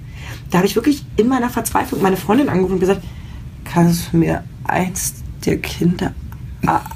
Da 0.52 0.60
habe 0.60 0.68
ich 0.68 0.76
wirklich 0.76 1.04
in 1.18 1.28
meiner 1.28 1.50
Verzweiflung 1.50 2.02
meine 2.02 2.18
Freundin 2.18 2.50
angerufen 2.50 2.74
und 2.74 2.80
gesagt, 2.80 3.02
kannst 3.64 4.14
du 4.14 4.18
mir 4.18 4.44
eins 4.66 5.16
der 5.46 5.58
Kinder 5.58 6.14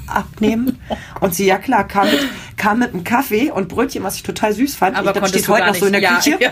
abnehmen? 0.06 0.78
Und 1.20 1.34
sie, 1.34 1.46
ja 1.46 1.58
klar, 1.58 1.86
kam 1.86 2.06
mit, 2.10 2.20
kam 2.60 2.78
mit 2.78 2.92
einem 2.92 3.04
Kaffee 3.04 3.50
und 3.50 3.68
Brötchen, 3.68 4.02
was 4.02 4.16
ich 4.16 4.22
total 4.22 4.52
süß 4.52 4.76
fand. 4.76 4.94
Aber 4.94 5.14
ich, 5.14 5.20
das 5.20 5.30
steht 5.30 5.48
heute 5.48 5.66
noch 5.66 5.74
so 5.74 5.86
in 5.86 5.92
der. 5.92 6.02
Ja. 6.02 6.16
Küche. 6.16 6.38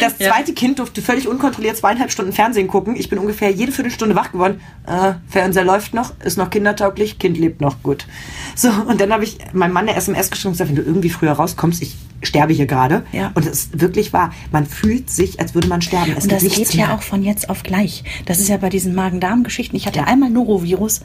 Das 0.00 0.16
zweite 0.18 0.52
Kind 0.52 0.78
durfte 0.78 1.00
völlig 1.02 1.28
unkontrolliert 1.28 1.76
zweieinhalb 1.76 2.10
Stunden 2.10 2.32
Fernsehen 2.32 2.66
gucken. 2.66 2.96
Ich 2.96 3.08
bin 3.08 3.18
ungefähr 3.18 3.50
jede 3.50 3.70
Viertelstunde 3.70 4.16
wach 4.16 4.32
geworden. 4.32 4.60
Äh, 4.86 5.12
Fernseher 5.28 5.64
läuft 5.64 5.94
noch, 5.94 6.12
ist 6.24 6.38
noch 6.38 6.50
kindertauglich, 6.50 7.18
Kind 7.18 7.38
lebt 7.38 7.60
noch 7.60 7.82
gut. 7.82 8.06
So, 8.56 8.68
und 8.70 9.00
dann 9.00 9.12
habe 9.12 9.22
ich 9.24 9.38
meinem 9.52 9.72
Mann 9.72 9.88
eine 9.88 9.96
SMS 9.96 10.30
geschrieben 10.30 10.48
und 10.48 10.52
gesagt, 10.54 10.70
wenn 10.70 10.76
du 10.76 10.82
irgendwie 10.82 11.10
früher 11.10 11.32
rauskommst, 11.32 11.82
ich 11.82 11.96
sterbe 12.22 12.52
hier 12.52 12.66
gerade. 12.66 13.04
Ja. 13.12 13.30
Und 13.34 13.46
es 13.46 13.66
ist 13.66 13.80
wirklich 13.80 14.12
wahr. 14.12 14.32
Man 14.50 14.66
fühlt 14.66 15.10
sich, 15.10 15.40
als 15.40 15.54
würde 15.54 15.68
man 15.68 15.82
sterben. 15.82 16.14
Es 16.16 16.24
Und 16.24 16.32
das 16.32 16.42
geht 16.42 16.74
ja 16.74 16.86
mehr. 16.86 16.94
auch 16.94 17.02
von 17.02 17.22
jetzt 17.22 17.48
auf 17.48 17.62
gleich. 17.62 18.04
Das 18.26 18.38
ist 18.38 18.48
ja 18.48 18.56
bei 18.56 18.68
diesen 18.68 18.94
Magen-Darm-Geschichten. 18.94 19.76
Ich 19.76 19.86
hatte 19.86 20.06
einmal 20.06 20.30
Norovirus. 20.30 21.00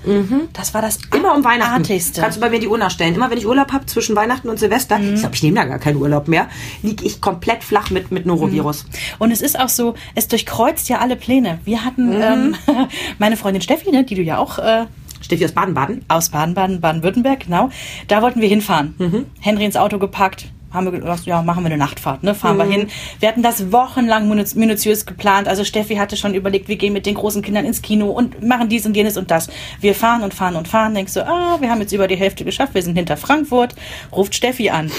Das 0.54 0.74
war 0.74 0.82
das 0.82 1.00
Immer 1.16 1.36
um 1.36 1.44
Weihnachten. 1.44 1.82
Artigste. 1.82 2.22
Kannst 2.22 2.38
du 2.38 2.42
bei 2.42 2.50
mir 2.50 2.60
die 2.60 2.68
Uhr 2.68 2.78
nachstellen. 2.78 3.16
Immer 3.16 3.30
wenn 3.30 3.38
ich 3.38 3.48
Urlaub 3.48 3.72
habe 3.72 3.86
zwischen 3.86 4.05
Weihnachten 4.14 4.50
und 4.50 4.60
Silvester, 4.60 5.00
Mhm. 5.00 5.14
ich 5.14 5.20
glaube, 5.22 5.36
ich 5.36 5.44
nehme 5.44 5.56
da 5.56 5.64
gar 5.64 5.80
keinen 5.80 5.96
Urlaub 6.02 6.28
mehr, 6.28 6.50
liege 6.84 7.06
ich 7.06 7.22
komplett 7.22 7.64
flach 7.64 7.92
mit, 7.92 8.12
mit 8.12 8.26
Norovirus. 8.26 8.86
Und 9.20 9.32
es 9.32 9.40
ist 9.40 9.58
auch 9.58 9.70
so, 9.70 9.96
es 10.16 10.28
durchkreuzt 10.28 10.90
ja 10.90 11.00
alle 11.00 11.16
Pläne. 11.16 11.60
Wir 11.64 11.86
hatten 11.86 12.18
Mhm. 12.18 12.22
ähm, 12.22 12.56
meine 13.20 13.38
Freundin 13.38 13.62
Steffi, 13.62 13.90
ne, 13.92 14.04
die 14.04 14.16
du 14.16 14.22
ja 14.22 14.38
auch 14.38 14.60
äh, 14.60 14.86
Steffi 15.22 15.46
aus 15.46 15.54
Baden-Baden. 15.54 16.04
aus 16.10 16.30
Baden-Baden, 16.30 16.82
Baden-Württemberg, 16.82 17.46
genau. 17.46 17.70
Da 18.10 18.22
wollten 18.22 18.42
wir 18.42 18.50
hinfahren. 18.50 18.94
Mhm. 18.98 19.26
Henry 19.40 19.64
ins 19.66 19.78
Auto 19.78 19.98
gepackt. 19.98 20.48
Haben 20.76 20.86
wir 20.86 20.92
gedacht, 21.00 21.26
ja, 21.26 21.42
machen 21.42 21.64
wir 21.64 21.68
eine 21.68 21.78
Nachtfahrt, 21.78 22.24
ne? 22.24 22.36
Fahren 22.36 22.58
Mhm. 22.58 22.60
wir 22.60 22.66
hin. 22.66 22.88
Wir 23.20 23.30
hatten 23.30 23.42
das 23.42 23.72
wochenlang 23.72 24.28
minutiös 24.28 25.06
geplant. 25.06 25.48
Also 25.48 25.64
Steffi 25.64 25.96
hatte 25.96 26.18
schon 26.18 26.34
überlegt, 26.34 26.68
wir 26.68 26.76
gehen 26.76 26.94
mit 26.94 27.06
den 27.06 27.16
großen 27.16 27.42
Kindern 27.42 27.66
ins 27.66 27.82
Kino 27.82 28.08
und 28.12 28.44
machen 28.44 28.70
dies 28.70 28.86
und 28.86 28.96
jenes 28.96 29.18
und 29.18 29.32
das. 29.32 29.50
Wir 29.82 29.96
fahren 29.96 30.22
und 30.24 30.34
fahren 30.34 30.56
und 30.56 30.68
fahren. 30.68 30.94
Denkst 30.94 31.14
du, 31.14 31.26
ah, 31.28 31.58
wir 31.60 31.70
haben 31.72 31.82
jetzt 31.82 31.94
über 31.94 32.08
die 32.08 32.16
Hälfte 32.18 32.44
geschafft. 32.46 32.74
Wir 32.76 32.82
sind 32.84 32.96
hinter 32.96 33.18
Frankfurt. 33.18 33.76
Ruft 34.12 34.36
Steffi 34.36 34.70
an. 34.70 34.92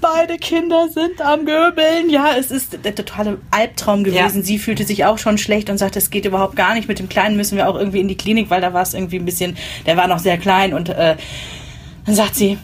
Beide 0.00 0.38
Kinder 0.38 0.88
sind 0.88 1.20
am 1.20 1.44
Göbeln. 1.44 2.08
Ja, 2.10 2.36
es 2.38 2.50
ist 2.50 2.78
der 2.84 2.94
totale 2.94 3.38
Albtraum 3.50 4.04
gewesen. 4.04 4.38
Ja. 4.38 4.42
Sie 4.44 4.58
fühlte 4.58 4.84
sich 4.84 5.04
auch 5.04 5.18
schon 5.18 5.36
schlecht 5.36 5.68
und 5.68 5.78
sagte, 5.78 5.98
es 5.98 6.10
geht 6.10 6.24
überhaupt 6.24 6.54
gar 6.56 6.74
nicht. 6.74 6.86
Mit 6.88 7.00
dem 7.00 7.08
Kleinen 7.08 7.36
müssen 7.36 7.56
wir 7.56 7.68
auch 7.68 7.74
irgendwie 7.74 8.00
in 8.00 8.08
die 8.08 8.16
Klinik, 8.16 8.48
weil 8.50 8.60
da 8.60 8.72
war 8.72 8.82
es 8.82 8.94
irgendwie 8.94 9.18
ein 9.18 9.24
bisschen, 9.24 9.56
der 9.86 9.96
war 9.96 10.06
noch 10.06 10.20
sehr 10.20 10.38
klein 10.38 10.72
und 10.74 10.88
äh, 10.90 11.16
dann 12.06 12.14
sagt 12.14 12.36
sie, 12.36 12.56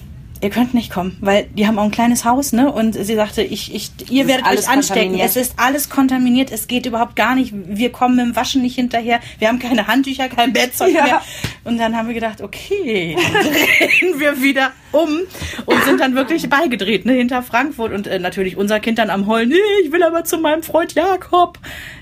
ihr 0.42 0.50
könnt 0.50 0.74
nicht 0.74 0.90
kommen, 0.92 1.16
weil 1.20 1.44
die 1.54 1.66
haben 1.66 1.78
auch 1.78 1.84
ein 1.84 1.90
kleines 1.90 2.24
Haus, 2.24 2.52
ne? 2.52 2.70
Und 2.72 2.92
sie 2.94 3.14
sagte, 3.14 3.42
ich, 3.42 3.74
ich, 3.74 3.90
ihr 4.10 4.22
ist 4.22 4.28
werdet 4.28 4.46
alles 4.46 4.66
euch 4.66 4.72
anstecken. 4.72 5.18
Es 5.18 5.36
ist 5.36 5.54
alles 5.56 5.88
kontaminiert. 5.88 6.50
Es 6.52 6.66
geht 6.68 6.86
überhaupt 6.86 7.16
gar 7.16 7.34
nicht. 7.34 7.52
Wir 7.54 7.90
kommen 7.92 8.16
mit 8.16 8.26
dem 8.26 8.36
Waschen 8.36 8.62
nicht 8.62 8.74
hinterher. 8.74 9.20
Wir 9.38 9.48
haben 9.48 9.58
keine 9.58 9.86
Handtücher, 9.86 10.28
kein 10.28 10.52
Bettzeug 10.52 10.94
Ja. 10.94 11.04
mehr. 11.04 11.22
Und 11.64 11.78
dann 11.78 11.96
haben 11.96 12.08
wir 12.08 12.14
gedacht, 12.14 12.40
okay, 12.42 13.16
dann 13.16 13.42
drehen 13.52 14.20
wir 14.20 14.42
wieder 14.42 14.72
um 14.92 15.18
und 15.66 15.84
sind 15.84 16.00
dann 16.00 16.14
wirklich 16.14 16.48
beigedreht, 16.48 17.04
ne, 17.06 17.12
hinter 17.14 17.42
Frankfurt 17.42 17.92
und 17.92 18.06
äh, 18.06 18.18
natürlich 18.18 18.56
unser 18.56 18.80
Kind 18.80 18.98
dann 18.98 19.10
am 19.10 19.26
Heulen, 19.26 19.48
nee, 19.50 19.56
ich 19.84 19.92
will 19.92 20.02
aber 20.02 20.24
zu 20.24 20.38
meinem 20.38 20.62
Freund 20.62 20.94
Jakob. 20.94 21.58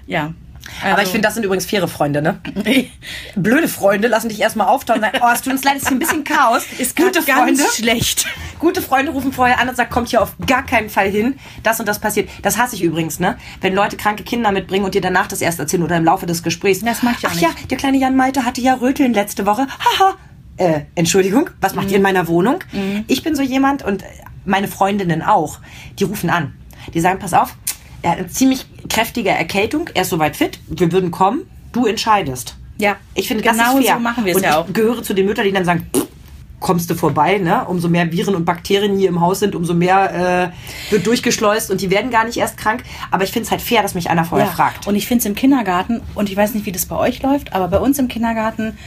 Ja. 0.07 0.35
Aber 0.85 1.03
ich 1.03 1.09
finde, 1.09 1.23
das 1.27 1.35
sind 1.35 1.45
übrigens 1.45 1.67
faire 1.67 1.89
Freunde, 1.89 2.23
ne? 2.23 2.41
Blöde 3.37 3.69
Freunde 3.69 4.09
lassen 4.09 4.29
dich 4.29 4.41
erstmal 4.41 4.67
auftauen 4.69 4.97
und 4.97 5.03
sagen, 5.03 5.19
oh, 5.23 5.29
es 5.33 5.43
tut 5.43 5.53
uns 5.53 5.65
leid, 5.65 5.77
es 5.77 5.83
ist 5.85 5.93
ein 5.93 5.99
bisschen 5.99 6.25
Chaos. 6.25 6.65
ist 6.79 6.97
gute 6.97 7.23
grad 7.23 7.27
ganz 7.27 7.61
Freunde. 7.61 7.65
schlecht. 7.75 8.27
Gute 8.61 8.81
Freunde 8.81 9.13
rufen 9.13 9.33
vorher 9.33 9.61
an 9.61 9.69
und 9.69 9.77
sagen, 9.77 9.91
kommt 9.91 10.09
hier 10.09 10.23
auf 10.23 10.37
gar 10.47 10.65
keinen 10.65 10.89
Fall 10.89 11.11
hin. 11.11 11.39
Das 11.63 11.81
und 11.81 11.87
das 11.87 11.99
passiert. 11.99 12.31
Das 12.43 12.57
hasse 12.57 12.77
ich 12.77 12.83
übrigens, 12.83 13.21
ne? 13.21 13.37
Wenn 13.61 13.75
Leute 13.75 13.97
kranke 13.97 14.23
Kinder 14.23 14.53
mitbringen 14.53 14.85
und 14.87 14.95
dir 14.95 15.03
danach 15.03 15.27
das 15.27 15.43
erst 15.43 15.59
erzählen 15.59 15.83
oder 15.83 15.97
im 15.99 16.05
Laufe 16.05 16.25
des 16.25 16.43
Gesprächs. 16.43 16.81
Das 16.81 17.03
mag 17.03 17.17
ich 17.19 17.27
auch 17.27 17.31
Ach 17.31 17.35
nicht. 17.35 17.43
ja, 17.43 17.51
der 17.69 17.77
kleine 17.77 17.99
Jan 17.99 18.17
Malte 18.17 18.45
hatte 18.47 18.63
ja 18.63 18.75
Röteln 18.75 19.13
letzte 19.13 19.45
Woche. 19.45 19.67
Haha. 19.79 20.15
Äh, 20.57 20.83
Entschuldigung, 20.95 21.51
was 21.61 21.75
macht 21.75 21.91
ihr 21.91 21.97
in 21.97 22.03
meiner 22.03 22.27
Wohnung? 22.29 22.61
Ich 23.09 23.23
bin 23.23 23.35
so 23.35 23.43
jemand 23.43 23.83
und 23.83 24.05
meine 24.47 24.69
Freundinnen 24.69 25.21
auch, 25.21 25.59
die 25.99 26.05
rufen 26.05 26.31
an. 26.31 26.55
Die 26.95 27.01
sagen, 27.01 27.19
pass 27.19 27.35
auf, 27.35 27.57
er 28.05 28.11
hat 28.13 28.19
eine 28.19 28.29
ziemlich 28.29 28.67
kräftige 28.89 29.31
Erkältung, 29.31 29.89
er 29.95 30.03
ist 30.03 30.11
soweit 30.11 30.37
fit, 30.37 30.59
wir 30.69 30.93
würden 30.93 31.11
kommen, 31.11 31.43
du 31.73 31.87
entscheidest. 31.87 32.55
Ja, 32.79 32.97
Ich 33.15 33.29
finde, 33.29 33.43
das 33.45 33.57
genau 33.57 33.79
ist 33.79 33.87
fair. 33.87 33.95
so 33.97 34.01
machen 34.01 34.25
wir 34.25 34.33
es 34.33 34.37
und 34.39 34.45
ja 34.45 34.59
auch. 34.61 34.69
ich 34.69 34.75
gehöre 34.75 35.03
zu 35.03 35.15
den 35.15 35.27
Müttern, 35.27 35.45
die 35.45 35.53
dann 35.53 35.65
sagen, 35.65 35.87
kommst 36.61 36.89
du 36.91 36.95
vorbei, 36.95 37.39
ne? 37.39 37.65
Umso 37.67 37.89
mehr 37.89 38.11
Viren 38.11 38.35
und 38.35 38.45
Bakterien 38.47 38.97
hier 38.99 39.09
im 39.11 39.21
Haus 39.21 39.41
sind, 39.41 39.55
umso 39.55 39.75
mehr 39.75 40.53
äh, 40.91 40.93
wird 40.93 41.07
durchgeschleust 41.07 41.71
und 41.71 41.81
die 41.83 41.91
werden 41.91 42.11
gar 42.11 42.25
nicht 42.25 42.37
erst 42.39 42.57
krank. 42.57 42.83
Aber 43.11 43.23
ich 43.25 43.33
finde 43.33 43.45
es 43.47 43.51
halt 43.51 43.61
fair, 43.61 43.83
dass 43.83 43.95
mich 43.95 44.09
einer 44.11 44.25
vorher 44.25 44.47
Ja, 44.49 44.53
fragt. 44.53 44.87
Und 44.87 44.95
ich 44.97 45.07
finde 45.07 45.21
es 45.21 45.27
im 45.27 45.35
Kindergarten, 45.35 46.01
und 46.15 46.31
ich 46.31 46.37
weiß 46.37 46.55
nicht, 46.55 46.65
wie 46.67 46.73
das 46.73 46.87
bei 46.87 46.97
euch 46.97 47.23
läuft, 47.23 47.53
aber 47.53 47.69
bei 47.69 47.79
uns 47.79 47.99
im 47.99 48.09
Kindergarten 48.09 48.79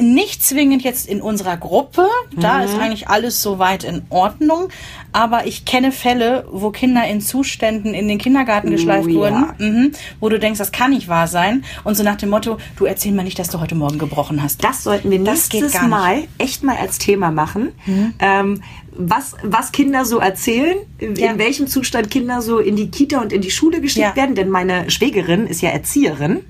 nicht 0.00 0.42
zwingend 0.42 0.82
jetzt 0.82 1.06
in 1.06 1.20
unserer 1.20 1.58
Gruppe. 1.58 2.06
Da 2.34 2.58
Mhm. 2.58 2.64
ist 2.64 2.78
eigentlich 2.78 3.08
alles 3.08 3.42
soweit 3.42 3.84
in 3.84 4.02
Ordnung. 4.08 4.68
Aber 5.12 5.46
ich 5.46 5.64
kenne 5.64 5.92
Fälle, 5.92 6.46
wo 6.50 6.70
Kinder 6.70 7.06
in 7.06 7.20
Zuständen 7.20 7.94
in 7.94 8.08
den 8.08 8.18
Kindergarten 8.18 8.70
geschleift 8.70 9.06
Oh, 9.08 9.10
ja. 9.10 9.16
wurden, 9.16 9.44
mhm, 9.58 9.92
wo 10.20 10.28
du 10.28 10.38
denkst, 10.38 10.58
das 10.58 10.72
kann 10.72 10.90
nicht 10.90 11.08
wahr 11.08 11.26
sein. 11.26 11.64
Und 11.84 11.96
so 11.96 12.02
nach 12.02 12.16
dem 12.16 12.30
Motto, 12.30 12.58
du 12.76 12.84
erzähl 12.84 13.12
mal 13.12 13.22
nicht, 13.24 13.38
dass 13.38 13.48
du 13.48 13.60
heute 13.60 13.74
Morgen 13.74 13.98
gebrochen 13.98 14.42
hast. 14.42 14.62
Das 14.64 14.84
sollten 14.84 15.10
wir 15.10 15.18
Das 15.22 15.52
nächstes. 15.52 15.80
Mhm. 15.82 15.88
Mal 15.88 16.22
echt 16.38 16.62
mal 16.62 16.76
als 16.76 16.98
Thema 16.98 17.30
machen. 17.30 17.72
Ähm, 18.18 18.62
was, 18.92 19.34
was 19.44 19.70
Kinder 19.72 20.04
so 20.04 20.18
erzählen, 20.18 20.76
in 20.98 21.14
Ja. 21.14 21.38
welchem 21.38 21.68
Zustand 21.68 22.10
Kinder 22.10 22.42
so 22.42 22.58
in 22.58 22.74
die 22.76 22.90
Kita 22.90 23.20
und 23.20 23.32
in 23.32 23.40
die 23.40 23.50
Schule 23.50 23.80
geschickt 23.80 24.04
Ja. 24.04 24.16
werden. 24.16 24.34
Denn 24.34 24.50
meine 24.50 24.90
Schwägerin 24.90 25.46
ist 25.46 25.62
ja 25.62 25.70
Erzieherin 25.70 26.40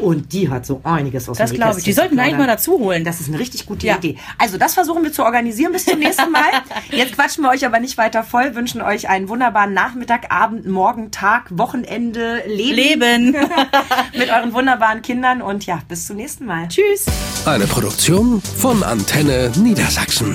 und 0.00 0.32
die 0.32 0.48
hat 0.48 0.66
so 0.66 0.80
einiges 0.84 1.28
aus 1.28 1.38
Mhm. 1.38 1.42
Das 1.42 1.50
dem 1.50 1.56
glaube 1.56 1.78
ich. 1.78 1.84
Die 1.84 1.92
sollten 1.92 2.16
wir 2.16 2.22
eigentlich 2.24 2.38
mal 2.38 2.46
dazu 2.46 2.78
holen. 2.78 3.04
Das 3.04 3.20
ist 3.20 3.28
eine 3.28 3.38
richtig 3.38 3.66
gute 3.66 3.86
Ja. 3.86 3.96
Idee. 3.96 4.16
Also 4.38 4.58
das 4.58 4.74
versuchen 4.74 5.02
wir 5.04 5.12
zu 5.12 5.24
organisieren 5.24 5.72
bis 5.72 5.84
zum 5.84 5.98
nächsten 6.00 6.30
Mal. 6.32 6.42
Jetzt 6.90 7.12
quatschen 7.14 7.44
wir 7.44 7.50
euch 7.50 7.64
aber 7.78 7.84
nicht 7.84 7.96
weiter 7.96 8.24
voll, 8.24 8.56
wünschen 8.56 8.82
euch 8.82 9.08
einen 9.08 9.28
wunderbaren 9.28 9.72
Nachmittag, 9.72 10.32
Abend, 10.32 10.66
Morgen, 10.66 11.12
Tag, 11.12 11.46
Wochenende, 11.50 12.42
Leben, 12.44 13.32
Leben. 13.32 13.32
mit 14.18 14.30
euren 14.30 14.52
wunderbaren 14.52 15.00
Kindern 15.00 15.42
und 15.42 15.64
ja, 15.64 15.78
bis 15.86 16.06
zum 16.08 16.16
nächsten 16.16 16.44
Mal. 16.44 16.66
Tschüss. 16.66 17.06
Eine 17.46 17.68
Produktion 17.68 18.42
von 18.42 18.82
Antenne 18.82 19.52
Niedersachsen. 19.56 20.34